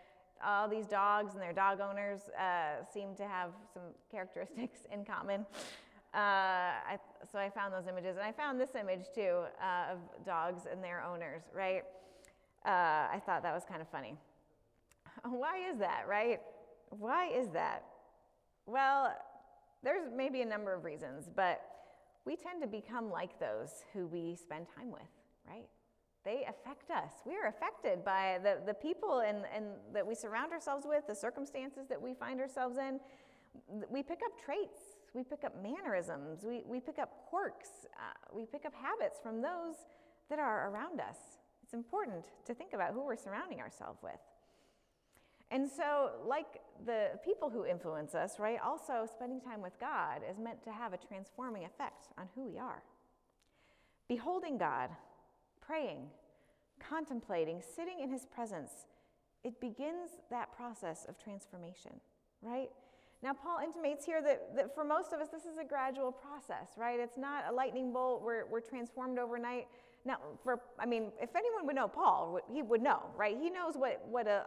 all 0.44 0.68
these 0.68 0.86
dogs 0.86 1.34
and 1.34 1.42
their 1.42 1.52
dog 1.52 1.78
owners 1.80 2.20
uh, 2.36 2.84
seem 2.92 3.14
to 3.16 3.28
have 3.28 3.50
some 3.72 3.82
characteristics 4.10 4.80
in 4.92 5.04
common. 5.04 5.46
Uh, 6.12 6.18
I, 6.18 6.98
so 7.30 7.38
I 7.38 7.48
found 7.48 7.72
those 7.72 7.86
images, 7.86 8.16
and 8.16 8.26
I 8.26 8.32
found 8.32 8.60
this 8.60 8.70
image 8.78 9.06
too 9.14 9.44
uh, 9.62 9.92
of 9.92 10.26
dogs 10.26 10.62
and 10.70 10.82
their 10.82 11.02
owners, 11.02 11.42
right? 11.54 11.84
Uh, 12.66 13.08
I 13.14 13.22
thought 13.24 13.44
that 13.44 13.54
was 13.54 13.64
kind 13.64 13.80
of 13.80 13.88
funny. 13.88 14.16
Why 15.24 15.70
is 15.70 15.78
that, 15.78 16.06
right? 16.08 16.40
Why 16.90 17.28
is 17.28 17.48
that? 17.50 17.84
Well, 18.66 19.16
there's 19.84 20.10
maybe 20.14 20.42
a 20.42 20.46
number 20.46 20.74
of 20.74 20.84
reasons, 20.84 21.30
but 21.34 21.62
we 22.26 22.34
tend 22.34 22.62
to 22.62 22.68
become 22.68 23.10
like 23.10 23.38
those 23.38 23.84
who 23.92 24.06
we 24.06 24.36
spend 24.36 24.66
time 24.76 24.90
with, 24.90 25.02
right? 25.48 25.66
They 26.24 26.44
affect 26.48 26.90
us. 26.90 27.12
We 27.26 27.34
are 27.36 27.48
affected 27.48 28.04
by 28.04 28.38
the, 28.42 28.58
the 28.64 28.74
people 28.74 29.20
and, 29.20 29.38
and 29.54 29.66
that 29.92 30.06
we 30.06 30.14
surround 30.14 30.52
ourselves 30.52 30.86
with, 30.88 31.06
the 31.06 31.14
circumstances 31.14 31.88
that 31.88 32.00
we 32.00 32.14
find 32.14 32.40
ourselves 32.40 32.78
in. 32.78 33.00
We 33.90 34.02
pick 34.02 34.20
up 34.24 34.40
traits, 34.42 34.80
we 35.14 35.24
pick 35.24 35.44
up 35.44 35.54
mannerisms, 35.62 36.44
we, 36.44 36.62
we 36.66 36.80
pick 36.80 36.98
up 36.98 37.26
quirks, 37.28 37.86
uh, 37.96 38.34
we 38.34 38.46
pick 38.46 38.64
up 38.64 38.72
habits 38.74 39.18
from 39.22 39.42
those 39.42 39.76
that 40.30 40.38
are 40.38 40.70
around 40.70 41.00
us. 41.00 41.16
It's 41.62 41.74
important 41.74 42.24
to 42.46 42.54
think 42.54 42.72
about 42.72 42.92
who 42.94 43.04
we're 43.04 43.16
surrounding 43.16 43.60
ourselves 43.60 44.00
with. 44.02 44.20
And 45.50 45.68
so, 45.68 46.12
like 46.26 46.62
the 46.86 47.10
people 47.22 47.50
who 47.50 47.66
influence 47.66 48.14
us, 48.14 48.38
right, 48.38 48.58
also 48.64 49.06
spending 49.12 49.38
time 49.38 49.60
with 49.60 49.78
God 49.78 50.22
is 50.30 50.38
meant 50.38 50.62
to 50.64 50.72
have 50.72 50.94
a 50.94 50.96
transforming 50.96 51.64
effect 51.64 52.08
on 52.16 52.26
who 52.34 52.44
we 52.44 52.58
are. 52.58 52.82
Beholding 54.08 54.56
God 54.56 54.88
praying, 55.64 56.08
contemplating, 56.80 57.62
sitting 57.62 58.00
in 58.02 58.10
His 58.10 58.26
presence, 58.26 58.86
it 59.44 59.60
begins 59.60 60.10
that 60.30 60.54
process 60.54 61.06
of 61.08 61.18
transformation, 61.18 61.92
right? 62.42 62.70
Now, 63.22 63.32
Paul 63.32 63.58
intimates 63.64 64.04
here 64.04 64.20
that, 64.22 64.56
that 64.56 64.74
for 64.74 64.84
most 64.84 65.12
of 65.12 65.20
us, 65.20 65.28
this 65.28 65.44
is 65.44 65.56
a 65.58 65.64
gradual 65.64 66.10
process, 66.10 66.70
right? 66.76 66.98
It's 66.98 67.16
not 67.16 67.44
a 67.48 67.52
lightning 67.52 67.92
bolt 67.92 68.22
where 68.22 68.46
we're 68.50 68.60
transformed 68.60 69.18
overnight. 69.18 69.68
Now, 70.04 70.18
for, 70.42 70.60
I 70.78 70.86
mean, 70.86 71.12
if 71.20 71.36
anyone 71.36 71.64
would 71.66 71.76
know 71.76 71.86
Paul, 71.86 72.40
he 72.52 72.62
would 72.62 72.82
know, 72.82 73.02
right? 73.16 73.36
He 73.40 73.48
knows 73.48 73.76
what, 73.76 74.04
what, 74.08 74.26
a, 74.26 74.42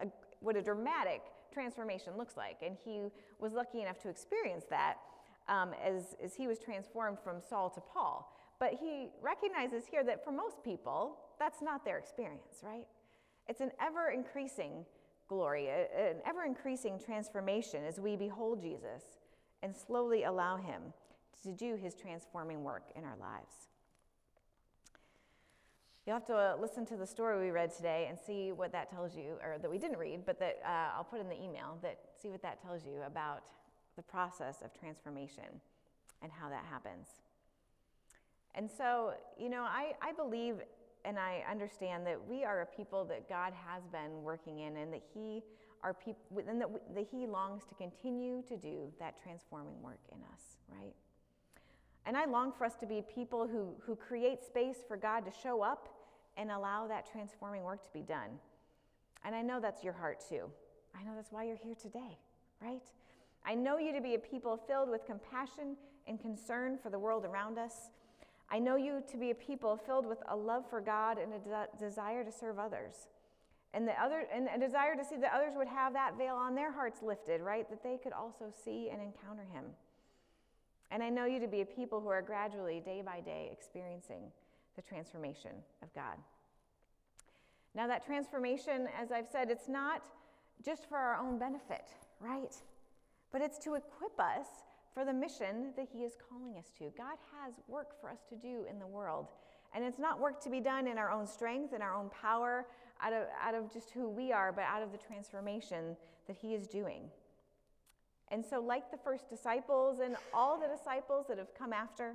a, 0.00 0.04
a 0.04 0.06
what 0.40 0.56
a 0.56 0.62
dramatic 0.62 1.20
transformation 1.52 2.14
looks 2.16 2.36
like. 2.36 2.58
And 2.64 2.76
he 2.82 3.02
was 3.38 3.52
lucky 3.52 3.82
enough 3.82 3.98
to 4.02 4.08
experience 4.08 4.64
that 4.70 4.94
um, 5.48 5.72
as, 5.84 6.16
as 6.22 6.34
he 6.34 6.46
was 6.46 6.58
transformed 6.58 7.18
from 7.22 7.36
Saul 7.46 7.68
to 7.70 7.80
Paul. 7.80 8.32
But 8.58 8.74
he 8.80 9.08
recognizes 9.22 9.84
here 9.86 10.02
that 10.04 10.24
for 10.24 10.32
most 10.32 10.62
people, 10.64 11.18
that's 11.38 11.62
not 11.62 11.84
their 11.84 11.98
experience, 11.98 12.60
right? 12.62 12.86
It's 13.48 13.60
an 13.60 13.70
ever 13.80 14.10
increasing 14.10 14.84
glory, 15.28 15.68
an 15.68 16.16
ever 16.26 16.44
increasing 16.44 16.98
transformation 16.98 17.84
as 17.84 18.00
we 18.00 18.16
behold 18.16 18.60
Jesus 18.60 19.02
and 19.62 19.76
slowly 19.76 20.24
allow 20.24 20.56
him 20.56 20.82
to 21.42 21.52
do 21.52 21.76
his 21.76 21.94
transforming 21.94 22.64
work 22.64 22.84
in 22.96 23.04
our 23.04 23.16
lives. 23.20 23.68
You'll 26.06 26.16
have 26.16 26.26
to 26.26 26.34
uh, 26.34 26.56
listen 26.58 26.86
to 26.86 26.96
the 26.96 27.06
story 27.06 27.38
we 27.44 27.50
read 27.50 27.70
today 27.70 28.06
and 28.08 28.18
see 28.18 28.50
what 28.50 28.72
that 28.72 28.90
tells 28.90 29.14
you, 29.14 29.34
or 29.44 29.58
that 29.60 29.70
we 29.70 29.78
didn't 29.78 29.98
read, 29.98 30.24
but 30.24 30.38
that 30.40 30.58
uh, 30.64 30.96
I'll 30.96 31.04
put 31.04 31.20
in 31.20 31.28
the 31.28 31.36
email, 31.36 31.78
that 31.82 31.98
see 32.20 32.30
what 32.30 32.40
that 32.42 32.62
tells 32.62 32.86
you 32.86 33.02
about 33.06 33.42
the 33.96 34.02
process 34.02 34.62
of 34.64 34.72
transformation 34.72 35.44
and 36.22 36.32
how 36.32 36.48
that 36.48 36.64
happens. 36.64 37.08
And 38.58 38.68
so, 38.68 39.12
you 39.38 39.48
know, 39.48 39.62
I, 39.62 39.92
I 40.02 40.12
believe 40.12 40.56
and 41.04 41.16
I 41.16 41.44
understand 41.48 42.04
that 42.08 42.18
we 42.28 42.42
are 42.42 42.62
a 42.62 42.66
people 42.66 43.04
that 43.04 43.28
God 43.28 43.52
has 43.52 43.84
been 43.86 44.24
working 44.24 44.58
in 44.58 44.76
and 44.76 44.92
that 44.92 45.02
He 45.14 45.44
are 45.84 45.94
people 45.94 46.42
and 46.48 46.60
that, 46.60 46.68
that 46.92 47.06
He 47.08 47.28
longs 47.28 47.62
to 47.66 47.74
continue 47.76 48.42
to 48.48 48.56
do 48.56 48.92
that 48.98 49.14
transforming 49.22 49.80
work 49.80 50.00
in 50.10 50.18
us, 50.32 50.58
right? 50.68 50.92
And 52.04 52.16
I 52.16 52.24
long 52.24 52.50
for 52.50 52.64
us 52.64 52.74
to 52.80 52.86
be 52.86 53.00
people 53.14 53.46
who, 53.46 53.76
who 53.80 53.94
create 53.94 54.42
space 54.42 54.78
for 54.88 54.96
God 54.96 55.24
to 55.26 55.30
show 55.30 55.62
up 55.62 55.88
and 56.36 56.50
allow 56.50 56.88
that 56.88 57.08
transforming 57.08 57.62
work 57.62 57.84
to 57.84 57.90
be 57.92 58.02
done. 58.02 58.40
And 59.24 59.36
I 59.36 59.42
know 59.42 59.60
that's 59.60 59.84
your 59.84 59.92
heart 59.92 60.18
too. 60.28 60.50
I 60.98 61.04
know 61.04 61.12
that's 61.14 61.30
why 61.30 61.44
you're 61.44 61.56
here 61.62 61.76
today, 61.80 62.18
right? 62.60 62.82
I 63.46 63.54
know 63.54 63.78
you 63.78 63.92
to 63.92 64.00
be 64.00 64.16
a 64.16 64.18
people 64.18 64.56
filled 64.56 64.90
with 64.90 65.06
compassion 65.06 65.76
and 66.08 66.20
concern 66.20 66.76
for 66.82 66.90
the 66.90 66.98
world 66.98 67.24
around 67.24 67.56
us 67.56 67.90
I 68.50 68.58
know 68.58 68.76
you 68.76 69.02
to 69.10 69.16
be 69.16 69.30
a 69.30 69.34
people 69.34 69.76
filled 69.76 70.06
with 70.06 70.18
a 70.28 70.36
love 70.36 70.64
for 70.68 70.80
God 70.80 71.18
and 71.18 71.34
a 71.34 71.38
de- 71.38 71.68
desire 71.78 72.24
to 72.24 72.32
serve 72.32 72.58
others. 72.58 73.08
And 73.74 73.86
the 73.86 73.92
other 74.02 74.24
and 74.32 74.48
a 74.54 74.58
desire 74.58 74.96
to 74.96 75.04
see 75.04 75.16
that 75.16 75.32
others 75.34 75.52
would 75.56 75.68
have 75.68 75.92
that 75.92 76.16
veil 76.16 76.36
on 76.36 76.54
their 76.54 76.72
hearts 76.72 77.02
lifted, 77.02 77.42
right? 77.42 77.68
That 77.68 77.82
they 77.82 77.98
could 78.02 78.14
also 78.14 78.46
see 78.64 78.88
and 78.90 79.02
encounter 79.02 79.44
him. 79.52 79.64
And 80.90 81.02
I 81.02 81.10
know 81.10 81.26
you 81.26 81.38
to 81.40 81.46
be 81.48 81.60
a 81.60 81.66
people 81.66 82.00
who 82.00 82.08
are 82.08 82.22
gradually, 82.22 82.80
day 82.80 83.02
by 83.04 83.20
day, 83.20 83.50
experiencing 83.52 84.22
the 84.76 84.82
transformation 84.82 85.50
of 85.82 85.92
God. 85.94 86.16
Now, 87.74 87.86
that 87.86 88.06
transformation, 88.06 88.88
as 88.98 89.12
I've 89.12 89.28
said, 89.30 89.50
it's 89.50 89.68
not 89.68 90.08
just 90.64 90.88
for 90.88 90.96
our 90.96 91.16
own 91.16 91.38
benefit, 91.38 91.84
right? 92.20 92.56
But 93.30 93.42
it's 93.42 93.58
to 93.58 93.74
equip 93.74 94.18
us 94.18 94.46
for 94.92 95.04
the 95.04 95.12
mission 95.12 95.72
that 95.76 95.88
He 95.92 96.00
is 96.00 96.12
calling 96.28 96.56
us 96.58 96.70
to. 96.78 96.92
God 96.96 97.16
has 97.36 97.54
work 97.66 98.00
for 98.00 98.10
us 98.10 98.20
to 98.28 98.36
do 98.36 98.64
in 98.70 98.78
the 98.78 98.86
world. 98.86 99.28
And 99.74 99.84
it's 99.84 99.98
not 99.98 100.18
work 100.18 100.42
to 100.44 100.50
be 100.50 100.60
done 100.60 100.86
in 100.86 100.98
our 100.98 101.10
own 101.10 101.26
strength 101.26 101.74
in 101.74 101.82
our 101.82 101.94
own 101.94 102.10
power, 102.10 102.66
out 103.02 103.12
of, 103.12 103.24
out 103.40 103.54
of 103.54 103.72
just 103.72 103.90
who 103.90 104.08
we 104.08 104.32
are, 104.32 104.50
but 104.50 104.64
out 104.64 104.82
of 104.82 104.92
the 104.92 104.98
transformation 104.98 105.96
that 106.26 106.36
He 106.36 106.54
is 106.54 106.66
doing. 106.66 107.02
And 108.30 108.44
so, 108.44 108.60
like 108.60 108.90
the 108.90 108.98
first 108.98 109.28
disciples 109.28 110.00
and 110.00 110.16
all 110.34 110.60
the 110.60 110.68
disciples 110.68 111.26
that 111.28 111.38
have 111.38 111.54
come 111.54 111.72
after, 111.72 112.14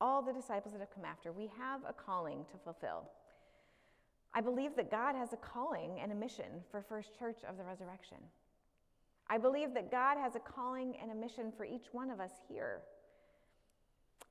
all 0.00 0.22
the 0.22 0.32
disciples 0.32 0.72
that 0.72 0.80
have 0.80 0.94
come 0.94 1.04
after, 1.04 1.32
we 1.32 1.50
have 1.58 1.80
a 1.88 1.92
calling 1.92 2.44
to 2.50 2.58
fulfill. 2.64 3.04
I 4.32 4.40
believe 4.40 4.76
that 4.76 4.90
God 4.90 5.14
has 5.16 5.32
a 5.32 5.36
calling 5.36 5.98
and 6.00 6.12
a 6.12 6.14
mission 6.14 6.62
for 6.70 6.82
First 6.82 7.18
Church 7.18 7.38
of 7.48 7.56
the 7.56 7.64
Resurrection. 7.64 8.18
I 9.30 9.38
believe 9.38 9.74
that 9.74 9.92
God 9.92 10.18
has 10.18 10.34
a 10.34 10.40
calling 10.40 10.96
and 11.00 11.12
a 11.12 11.14
mission 11.14 11.52
for 11.56 11.64
each 11.64 11.86
one 11.92 12.10
of 12.10 12.18
us 12.18 12.32
here. 12.48 12.80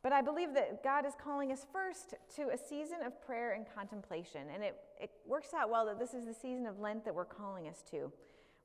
But 0.04 0.12
I 0.12 0.22
believe 0.22 0.54
that 0.56 0.84
God 0.84 1.06
is 1.06 1.14
calling 1.22 1.54
us 1.54 1.66
first 1.72 2.16
to 2.36 2.50
a 2.50 2.58
season 2.58 2.98
of 3.06 3.22
prayer 3.26 3.54
and 3.54 3.66
contemplation. 3.74 4.42
And 4.54 4.62
it, 4.62 4.76
it 5.00 5.10
works 5.26 5.54
out 5.54 5.70
well 5.70 5.86
that 5.86 6.00
this 6.00 6.14
is 6.14 6.26
the 6.26 6.34
season 6.34 6.66
of 6.66 6.80
Lent 6.80 7.06
that 7.06 7.16
we're 7.16 7.26
calling 7.26 7.70
us 7.70 7.82
to, 7.92 8.12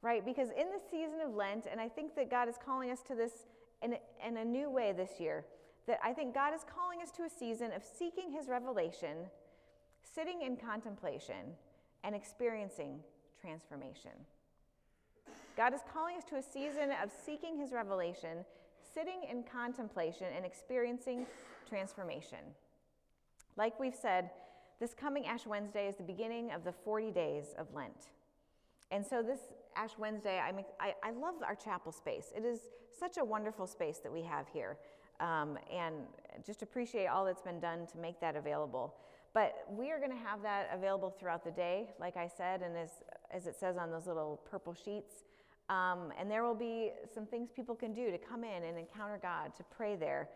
right? 0.02 0.24
Because 0.24 0.48
in 0.50 0.66
the 0.70 0.80
season 0.90 1.20
of 1.24 1.34
Lent, 1.34 1.66
and 1.70 1.80
I 1.80 1.88
think 1.88 2.16
that 2.16 2.30
God 2.30 2.48
is 2.48 2.56
calling 2.64 2.90
us 2.90 3.00
to 3.02 3.14
this 3.14 3.46
in, 3.80 3.96
in 4.26 4.36
a 4.36 4.44
new 4.44 4.70
way 4.70 4.92
this 4.92 5.20
year, 5.20 5.44
that 5.86 6.00
I 6.02 6.12
think 6.12 6.34
God 6.34 6.52
is 6.52 6.62
calling 6.64 7.00
us 7.00 7.12
to 7.12 7.22
a 7.22 7.30
season 7.30 7.70
of 7.72 7.84
seeking 7.84 8.32
His 8.32 8.48
revelation, 8.48 9.28
sitting 10.02 10.42
in 10.42 10.56
contemplation, 10.56 11.54
and 12.02 12.14
experiencing 12.14 13.00
transformation. 13.40 14.12
God 15.56 15.72
is 15.72 15.80
calling 15.92 16.16
us 16.16 16.24
to 16.24 16.36
a 16.36 16.42
season 16.42 16.90
of 17.02 17.10
seeking 17.24 17.58
His 17.58 17.72
revelation, 17.72 18.44
sitting 18.92 19.22
in 19.30 19.44
contemplation 19.44 20.26
and 20.34 20.44
experiencing 20.44 21.26
transformation. 21.68 22.38
Like 23.56 23.78
we've 23.78 23.94
said, 23.94 24.30
this 24.80 24.94
coming 24.94 25.26
Ash 25.26 25.46
Wednesday 25.46 25.86
is 25.86 25.96
the 25.96 26.02
beginning 26.02 26.50
of 26.50 26.64
the 26.64 26.72
40 26.72 27.12
days 27.12 27.54
of 27.56 27.72
Lent. 27.72 28.10
And 28.90 29.06
so, 29.06 29.22
this 29.22 29.38
Ash 29.76 29.92
Wednesday, 29.96 30.38
I'm, 30.40 30.58
I, 30.80 30.94
I 31.02 31.12
love 31.12 31.34
our 31.46 31.54
chapel 31.54 31.92
space. 31.92 32.32
It 32.36 32.44
is 32.44 32.60
such 32.98 33.16
a 33.18 33.24
wonderful 33.24 33.66
space 33.66 33.98
that 33.98 34.12
we 34.12 34.22
have 34.22 34.46
here. 34.52 34.76
Um, 35.20 35.56
and 35.72 35.94
just 36.44 36.62
appreciate 36.62 37.06
all 37.06 37.24
that's 37.24 37.42
been 37.42 37.60
done 37.60 37.86
to 37.92 37.98
make 37.98 38.20
that 38.20 38.34
available. 38.34 38.96
But 39.32 39.64
we 39.70 39.90
are 39.90 39.98
going 39.98 40.10
to 40.10 40.24
have 40.24 40.42
that 40.42 40.70
available 40.72 41.10
throughout 41.10 41.44
the 41.44 41.50
day, 41.50 41.90
like 42.00 42.16
I 42.16 42.28
said, 42.28 42.62
and 42.62 42.76
as, 42.76 42.90
as 43.30 43.46
it 43.46 43.56
says 43.58 43.76
on 43.76 43.90
those 43.90 44.06
little 44.06 44.40
purple 44.48 44.74
sheets. 44.74 45.24
Um, 45.68 46.12
and 46.18 46.30
there 46.30 46.42
will 46.42 46.54
be 46.54 46.92
some 47.14 47.26
things 47.26 47.50
people 47.54 47.74
can 47.74 47.94
do 47.94 48.10
to 48.10 48.18
come 48.18 48.44
in 48.44 48.64
and 48.64 48.78
encounter 48.78 49.18
God, 49.20 49.54
to 49.56 49.64
pray 49.64 49.96
there. 49.96 50.28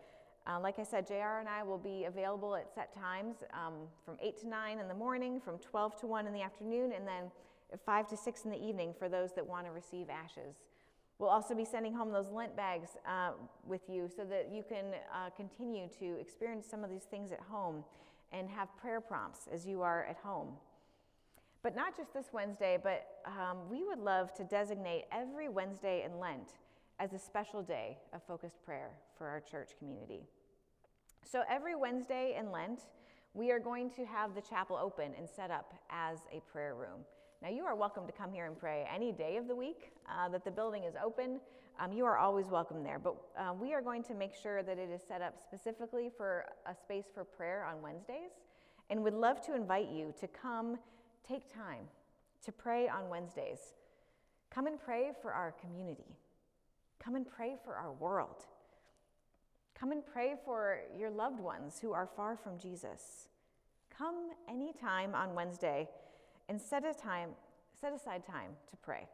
Uh, 0.47 0.59
like 0.59 0.79
I 0.79 0.83
said, 0.83 1.05
JR 1.05 1.39
and 1.39 1.47
I 1.47 1.61
will 1.61 1.77
be 1.77 2.05
available 2.05 2.55
at 2.55 2.73
set 2.73 2.93
times 2.95 3.35
um, 3.53 3.73
from 4.03 4.17
8 4.21 4.39
to 4.41 4.47
9 4.47 4.79
in 4.79 4.87
the 4.87 4.93
morning, 4.93 5.39
from 5.39 5.59
12 5.59 5.99
to 6.01 6.07
1 6.07 6.25
in 6.25 6.33
the 6.33 6.41
afternoon, 6.41 6.93
and 6.93 7.07
then 7.07 7.25
5 7.85 8.07
to 8.09 8.17
6 8.17 8.45
in 8.45 8.51
the 8.51 8.57
evening 8.57 8.93
for 8.97 9.07
those 9.07 9.33
that 9.35 9.45
want 9.45 9.67
to 9.67 9.71
receive 9.71 10.07
ashes. 10.09 10.55
We'll 11.19 11.29
also 11.29 11.53
be 11.53 11.65
sending 11.65 11.93
home 11.93 12.11
those 12.11 12.31
Lent 12.31 12.55
bags 12.55 12.91
uh, 13.05 13.31
with 13.67 13.81
you 13.89 14.09
so 14.15 14.23
that 14.25 14.49
you 14.51 14.63
can 14.67 14.85
uh, 15.13 15.29
continue 15.35 15.87
to 15.99 16.17
experience 16.19 16.65
some 16.65 16.83
of 16.83 16.89
these 16.89 17.03
things 17.03 17.31
at 17.31 17.41
home 17.41 17.83
and 18.31 18.49
have 18.49 18.69
prayer 18.77 19.01
prompts 19.01 19.41
as 19.51 19.67
you 19.67 19.81
are 19.81 20.05
at 20.05 20.17
home. 20.23 20.53
But 21.61 21.75
not 21.75 21.95
just 21.97 22.13
this 22.13 22.27
Wednesday, 22.31 22.77
but 22.81 23.05
um, 23.25 23.69
we 23.69 23.83
would 23.83 23.99
love 23.99 24.33
to 24.35 24.45
designate 24.45 25.05
every 25.11 25.49
Wednesday 25.49 26.05
in 26.05 26.17
Lent 26.17 26.53
as 26.99 27.11
a 27.11 27.19
special 27.19 27.61
day 27.61 27.97
of 28.13 28.23
focused 28.23 28.63
prayer 28.63 28.91
for 29.17 29.27
our 29.27 29.41
church 29.41 29.71
community. 29.77 30.23
So 31.25 31.41
every 31.49 31.75
Wednesday 31.75 32.37
in 32.39 32.51
Lent, 32.51 32.81
we 33.33 33.51
are 33.51 33.59
going 33.59 33.89
to 33.91 34.05
have 34.05 34.35
the 34.35 34.41
chapel 34.41 34.77
open 34.77 35.11
and 35.17 35.29
set 35.29 35.51
up 35.51 35.73
as 35.89 36.19
a 36.31 36.39
prayer 36.51 36.75
room. 36.75 37.01
Now, 37.41 37.49
you 37.49 37.63
are 37.63 37.75
welcome 37.75 38.05
to 38.07 38.13
come 38.13 38.31
here 38.31 38.45
and 38.45 38.57
pray 38.57 38.87
any 38.93 39.11
day 39.11 39.37
of 39.37 39.47
the 39.47 39.55
week 39.55 39.91
uh, 40.09 40.29
that 40.29 40.45
the 40.45 40.51
building 40.51 40.83
is 40.85 40.95
open. 41.01 41.39
Um, 41.79 41.91
you 41.91 42.05
are 42.05 42.17
always 42.17 42.47
welcome 42.47 42.83
there. 42.83 42.99
But 42.99 43.15
uh, 43.37 43.53
we 43.53 43.73
are 43.73 43.81
going 43.81 44.03
to 44.03 44.13
make 44.13 44.33
sure 44.33 44.63
that 44.63 44.77
it 44.77 44.89
is 44.89 45.01
set 45.07 45.21
up 45.21 45.35
specifically 45.41 46.09
for 46.15 46.45
a 46.65 46.75
space 46.75 47.05
for 47.13 47.23
prayer 47.23 47.65
on 47.65 47.81
Wednesdays 47.81 48.31
and 48.89 49.03
would 49.03 49.13
love 49.13 49.41
to 49.45 49.55
invite 49.55 49.89
you 49.89 50.13
to 50.19 50.27
come 50.27 50.77
take 51.27 51.53
time 51.53 51.85
to 52.45 52.51
pray 52.51 52.87
on 52.87 53.09
Wednesdays. 53.09 53.59
Come 54.49 54.67
and 54.67 54.79
pray 54.79 55.11
for 55.21 55.31
our 55.31 55.51
community. 55.51 56.15
Come 56.99 57.15
and 57.15 57.27
pray 57.27 57.55
for 57.63 57.75
our 57.75 57.93
world. 57.93 58.45
Come 59.79 59.91
and 59.91 60.05
pray 60.05 60.35
for 60.43 60.79
your 60.97 61.09
loved 61.09 61.39
ones 61.39 61.79
who 61.81 61.93
are 61.93 62.09
far 62.15 62.35
from 62.35 62.57
Jesus. 62.57 63.29
Come 63.95 64.31
anytime 64.49 65.15
on 65.15 65.35
Wednesday 65.35 65.87
and 66.49 66.59
set, 66.59 66.83
a 66.83 66.93
time, 66.93 67.29
set 67.79 67.93
aside 67.93 68.25
time 68.25 68.51
to 68.69 68.77
pray. 68.77 69.07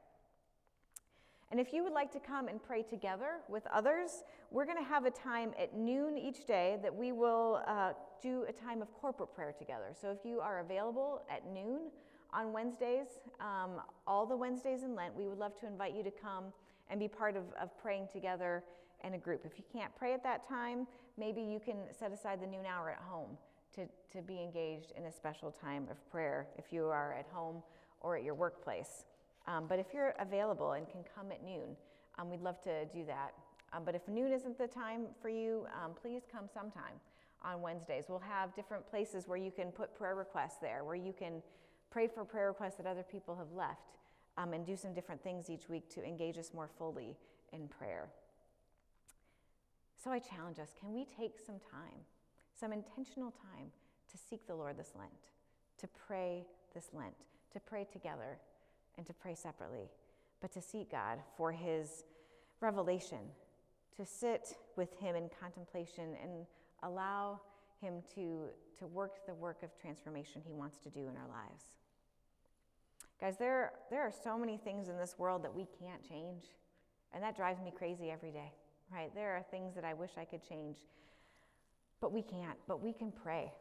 And 1.51 1.60
if 1.60 1.71
you 1.73 1.84
would 1.84 1.93
like 1.93 2.12
to 2.13 2.19
come 2.19 2.47
and 2.47 2.62
pray 2.62 2.81
together 2.81 3.38
with 3.47 3.63
others, 3.71 4.23
we're 4.51 4.65
going 4.65 4.77
to 4.77 4.84
have 4.84 5.05
a 5.05 5.12
time 5.12 5.51
at 5.62 5.75
noon 5.75 6.17
each 6.17 6.45
day 6.45 6.77
that 6.81 6.93
we 6.93 7.12
will 7.12 7.62
uh, 7.67 7.93
do 8.21 8.45
a 8.49 8.51
time 8.51 8.81
of 8.81 8.91
corporate 8.93 9.34
prayer 9.34 9.53
together. 9.58 9.93
So 9.99 10.10
if 10.10 10.25
you 10.25 10.39
are 10.39 10.60
available 10.60 11.21
at 11.29 11.45
noon 11.53 11.91
on 12.34 12.51
Wednesdays, 12.51 13.19
um, 13.39 13.81
all 14.08 14.25
the 14.25 14.36
Wednesdays 14.36 14.84
in 14.84 14.95
Lent, 14.95 15.15
we 15.15 15.27
would 15.27 15.38
love 15.38 15.58
to 15.60 15.67
invite 15.67 15.95
you 15.95 16.03
to 16.03 16.12
come 16.12 16.45
and 16.89 16.99
be 16.99 17.08
part 17.08 17.38
of, 17.38 17.43
of 17.62 17.77
praying 17.79 18.08
together 18.12 18.63
in 19.03 19.13
a 19.13 19.17
group. 19.17 19.41
If 19.45 19.58
you 19.58 19.63
can't 19.71 19.95
pray 19.95 20.13
at 20.13 20.23
that 20.23 20.47
time, 20.47 20.88
maybe 21.17 21.41
you 21.41 21.60
can 21.60 21.77
set 21.97 22.12
aside 22.12 22.41
the 22.41 22.47
noon 22.47 22.65
hour 22.65 22.89
at 22.89 22.99
home 23.08 23.38
to, 23.75 23.88
to 24.12 24.21
be 24.21 24.41
engaged 24.41 24.93
in 24.97 25.05
a 25.05 25.12
special 25.12 25.51
time 25.51 25.88
of 25.91 26.10
prayer 26.10 26.47
if 26.58 26.71
you 26.71 26.86
are 26.86 27.13
at 27.13 27.27
home 27.31 27.62
or 28.01 28.17
at 28.17 28.23
your 28.23 28.36
workplace. 28.36 29.05
Um, 29.47 29.65
but 29.67 29.79
if 29.79 29.88
you're 29.93 30.15
available 30.19 30.71
and 30.73 30.89
can 30.89 31.03
come 31.15 31.31
at 31.31 31.43
noon, 31.43 31.75
um, 32.17 32.29
we'd 32.29 32.41
love 32.41 32.62
to 32.63 32.86
do 32.86 33.05
that. 33.05 33.34
Um, 33.73 33.84
but 33.86 33.95
if 33.95 34.08
noon 34.08 34.31
isn't 34.31 34.58
the 34.58 34.67
time 34.67 35.08
for 35.21 35.29
you, 35.29 35.67
um, 35.84 35.91
please 35.99 36.23
come 36.31 36.45
sometime 36.51 36.93
on 37.43 37.62
Wednesdays. 37.62 38.05
We'll 38.08 38.19
have 38.19 38.55
different 38.55 38.89
places 38.89 39.27
where 39.27 39.38
you 39.38 39.51
can 39.51 39.71
put 39.71 39.95
prayer 39.95 40.15
requests 40.15 40.58
there, 40.62 40.84
where 40.84 40.95
you 40.95 41.13
can 41.13 41.43
pray 41.91 42.08
for 42.08 42.25
prayer 42.25 42.47
requests 42.47 42.75
that 42.75 42.88
other 42.88 43.03
people 43.03 43.36
have 43.36 43.51
left, 43.51 43.99
um, 44.38 44.53
and 44.53 44.65
do 44.65 44.75
some 44.75 44.93
different 44.93 45.21
things 45.23 45.49
each 45.49 45.69
week 45.69 45.89
to 45.89 46.03
engage 46.03 46.38
us 46.38 46.51
more 46.53 46.69
fully 46.77 47.15
in 47.53 47.67
prayer. 47.67 48.10
So 50.03 50.12
I 50.12 50.19
challenge 50.19 50.60
us 50.60 50.69
can 50.79 50.93
we 50.93 51.05
take 51.05 51.39
some 51.39 51.60
time, 51.71 51.99
some 52.60 52.71
intentional 52.71 53.31
time, 53.31 53.71
to 54.12 54.17
seek 54.17 54.45
the 54.47 54.55
Lord 54.55 54.77
this 54.77 54.91
Lent, 54.97 55.12
to 55.79 55.88
pray 56.08 56.45
this 56.73 56.89
Lent, 56.93 57.15
to 57.53 57.60
pray 57.60 57.88
together, 57.91 58.38
and 58.97 59.05
to 59.05 59.13
pray 59.13 59.36
separately, 59.36 59.89
but 60.41 60.51
to 60.53 60.62
seek 60.62 60.91
God 60.91 61.19
for 61.38 61.51
His 61.51 62.03
revelation, 62.62 63.19
to 63.97 64.05
sit 64.05 64.55
with 64.75 64.93
Him 64.99 65.15
in 65.15 65.29
contemplation 65.39 66.15
and 66.21 66.45
allow 66.84 67.39
Him 67.81 67.95
to, 68.15 68.45
to 68.79 68.88
work 68.88 69.25
the 69.27 69.34
work 69.34 69.63
of 69.63 69.69
transformation 69.79 70.41
He 70.45 70.53
wants 70.53 70.77
to 70.79 70.89
do 70.89 71.01
in 71.01 71.17
our 71.17 71.27
lives. 71.27 71.63
Guys, 73.19 73.38
there, 73.38 73.71
there 73.89 74.01
are 74.01 74.12
so 74.12 74.38
many 74.38 74.58
things 74.58 74.89
in 74.89 74.97
this 74.97 75.15
world 75.17 75.43
that 75.43 75.53
we 75.53 75.67
can't 75.79 76.08
change, 76.08 76.43
and 77.13 77.23
that 77.23 77.36
drives 77.36 77.62
me 77.62 77.71
crazy 77.75 78.12
every 78.12 78.31
day, 78.31 78.51
right? 78.91 79.13
There 79.15 79.36
are 79.36 79.43
things 79.51 79.73
that 79.75 79.86
I 79.86 79.93
wish 79.93 80.12
I 80.17 80.25
could 80.25 80.47
change, 80.47 80.77
but 82.01 82.12
we 82.12 82.21
can't, 82.21 82.58
but 82.67 82.84
we 82.84 82.91
can 82.91 83.12
pray. 83.12 83.53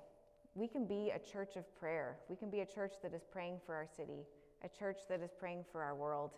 We 0.57 0.67
can 0.67 0.87
be 0.87 1.13
a 1.15 1.19
church 1.19 1.57
of 1.57 1.73
prayer. 1.79 2.17
We 2.29 2.37
can 2.37 2.51
be 2.51 2.61
a 2.61 2.67
church 2.67 2.95
that 3.03 3.15
is 3.15 3.23
praying 3.31 3.61
for 3.65 3.75
our 3.75 3.87
city, 3.97 4.27
a 4.65 4.69
church 4.69 5.01
that 5.09 5.21
is 5.21 5.31
praying 5.39 5.65
for 5.71 5.83
our 5.83 5.95
world, 5.95 6.31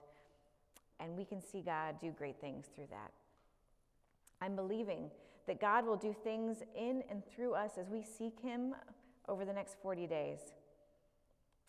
and 1.01 1.17
we 1.17 1.25
can 1.25 1.41
see 1.41 1.63
God 1.63 2.01
do 2.01 2.11
great 2.11 2.41
things 2.41 2.67
through 2.75 2.89
that. 2.91 3.13
I'm 4.41 4.57
believing 4.57 5.11
that 5.47 5.61
God 5.61 5.87
will 5.87 5.97
do 5.97 6.15
things 6.25 6.59
in 6.77 7.03
and 7.11 7.23
through 7.25 7.55
us 7.55 7.73
as 7.79 7.89
we 7.89 8.03
seek 8.03 8.41
Him 8.41 8.75
over 9.29 9.45
the 9.45 9.53
next 9.53 9.77
40 9.81 10.07
days. 10.07 10.41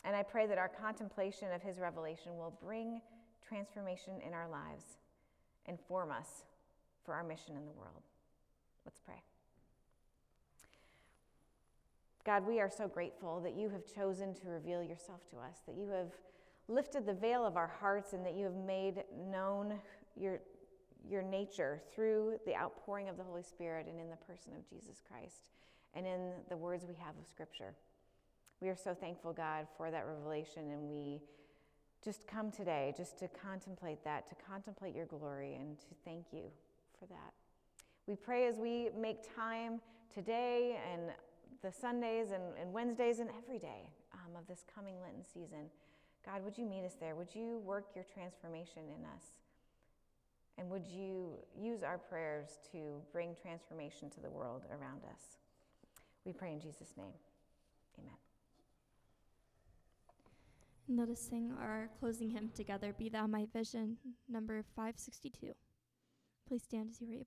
And 0.04 0.16
I 0.16 0.24
pray 0.24 0.48
that 0.48 0.58
our 0.58 0.70
contemplation 0.70 1.52
of 1.54 1.62
His 1.62 1.80
revelation 1.80 2.38
will 2.38 2.58
bring 2.64 3.02
transformation 3.48 4.14
in 4.26 4.34
our 4.34 4.50
lives 4.50 4.98
and 5.68 5.78
form 5.88 6.12
us 6.12 6.44
for 7.06 7.14
our 7.14 7.24
mission 7.24 7.56
in 7.56 7.66
the 7.66 7.72
world. 7.72 8.04
Let's 8.86 9.00
pray. 9.00 9.22
God, 12.26 12.46
we 12.46 12.60
are 12.60 12.70
so 12.70 12.88
grateful 12.88 13.40
that 13.42 13.56
you 13.56 13.70
have 13.70 13.84
chosen 13.86 14.34
to 14.36 14.48
reveal 14.48 14.84
yourself 14.84 15.22
to 15.30 15.38
us, 15.38 15.60
that 15.66 15.76
you 15.78 15.88
have 15.90 16.12
lifted 16.68 17.06
the 17.06 17.14
veil 17.14 17.46
of 17.46 17.56
our 17.56 17.72
hearts, 17.80 18.14
and 18.14 18.26
that 18.26 18.36
you 18.36 18.46
have 18.46 18.56
made 18.56 19.04
known 19.32 19.74
your, 20.16 20.40
your 21.08 21.22
nature 21.22 21.82
through 21.94 22.40
the 22.46 22.56
outpouring 22.56 23.10
of 23.10 23.18
the 23.18 23.24
Holy 23.24 23.44
Spirit 23.44 23.88
and 23.90 24.00
in 24.00 24.10
the 24.10 24.18
person 24.18 24.54
of 24.56 24.68
Jesus 24.70 25.02
Christ 25.08 25.50
and 25.94 26.06
in 26.06 26.32
the 26.50 26.58
words 26.58 26.86
we 26.88 26.96
have 26.96 27.16
of 27.20 27.28
Scripture. 27.28 27.74
We 28.62 28.70
are 28.70 28.76
so 28.76 28.94
thankful, 28.94 29.34
God, 29.34 29.68
for 29.78 29.92
that 29.92 30.06
revelation, 30.08 30.72
and 30.72 30.90
we 30.90 31.22
just 32.04 32.28
come 32.28 32.52
today 32.52 32.94
just 32.96 33.18
to 33.20 33.28
contemplate 33.28 34.04
that, 34.04 34.30
to 34.30 34.36
contemplate 34.48 34.96
your 34.96 35.06
glory, 35.06 35.56
and 35.56 35.80
to 35.80 35.88
thank 36.06 36.26
you 36.32 36.44
for 37.00 37.06
that. 37.08 37.34
We 38.08 38.16
pray 38.16 38.48
as 38.48 38.58
we 38.58 38.90
make 38.98 39.18
time 39.36 39.80
today 40.14 40.80
and 40.92 41.12
the 41.62 41.72
Sundays 41.72 42.32
and, 42.32 42.44
and 42.60 42.72
Wednesdays 42.72 43.20
and 43.20 43.30
every 43.44 43.60
day 43.60 43.90
um, 44.14 44.36
of 44.38 44.48
this 44.48 44.64
coming 44.74 44.96
Lenten 45.02 45.24
season. 45.26 45.70
God, 46.28 46.44
would 46.44 46.58
you 46.58 46.66
meet 46.66 46.84
us 46.84 46.96
there? 47.00 47.16
Would 47.16 47.34
you 47.34 47.62
work 47.64 47.88
your 47.96 48.04
transformation 48.14 48.84
in 48.90 49.06
us? 49.06 49.24
And 50.58 50.70
would 50.70 50.86
you 50.86 51.38
use 51.58 51.84
our 51.84 51.98
prayers 51.98 52.60
to 52.74 53.02
bring 53.14 53.34
transformation 53.42 54.10
to 54.10 54.20
the 54.20 54.30
world 54.30 54.64
around 54.70 55.04
us? 55.06 55.38
We 56.26 56.34
pray 56.34 56.52
in 56.52 56.60
Jesus' 56.60 56.94
name. 56.98 57.14
Amen. 57.98 58.12
Let 61.00 61.10
us 61.10 61.22
sing 61.22 61.54
our 61.62 61.90
closing 62.00 62.32
hymn 62.32 62.52
together, 62.54 62.94
Be 62.98 63.08
Thou 63.08 63.28
My 63.28 63.46
Vision, 63.54 63.98
number 64.28 64.64
562. 64.76 65.54
Please 66.48 66.64
stand 66.64 66.90
as 66.92 67.00
you 67.00 67.08
are 67.08 67.14
able. 67.14 67.26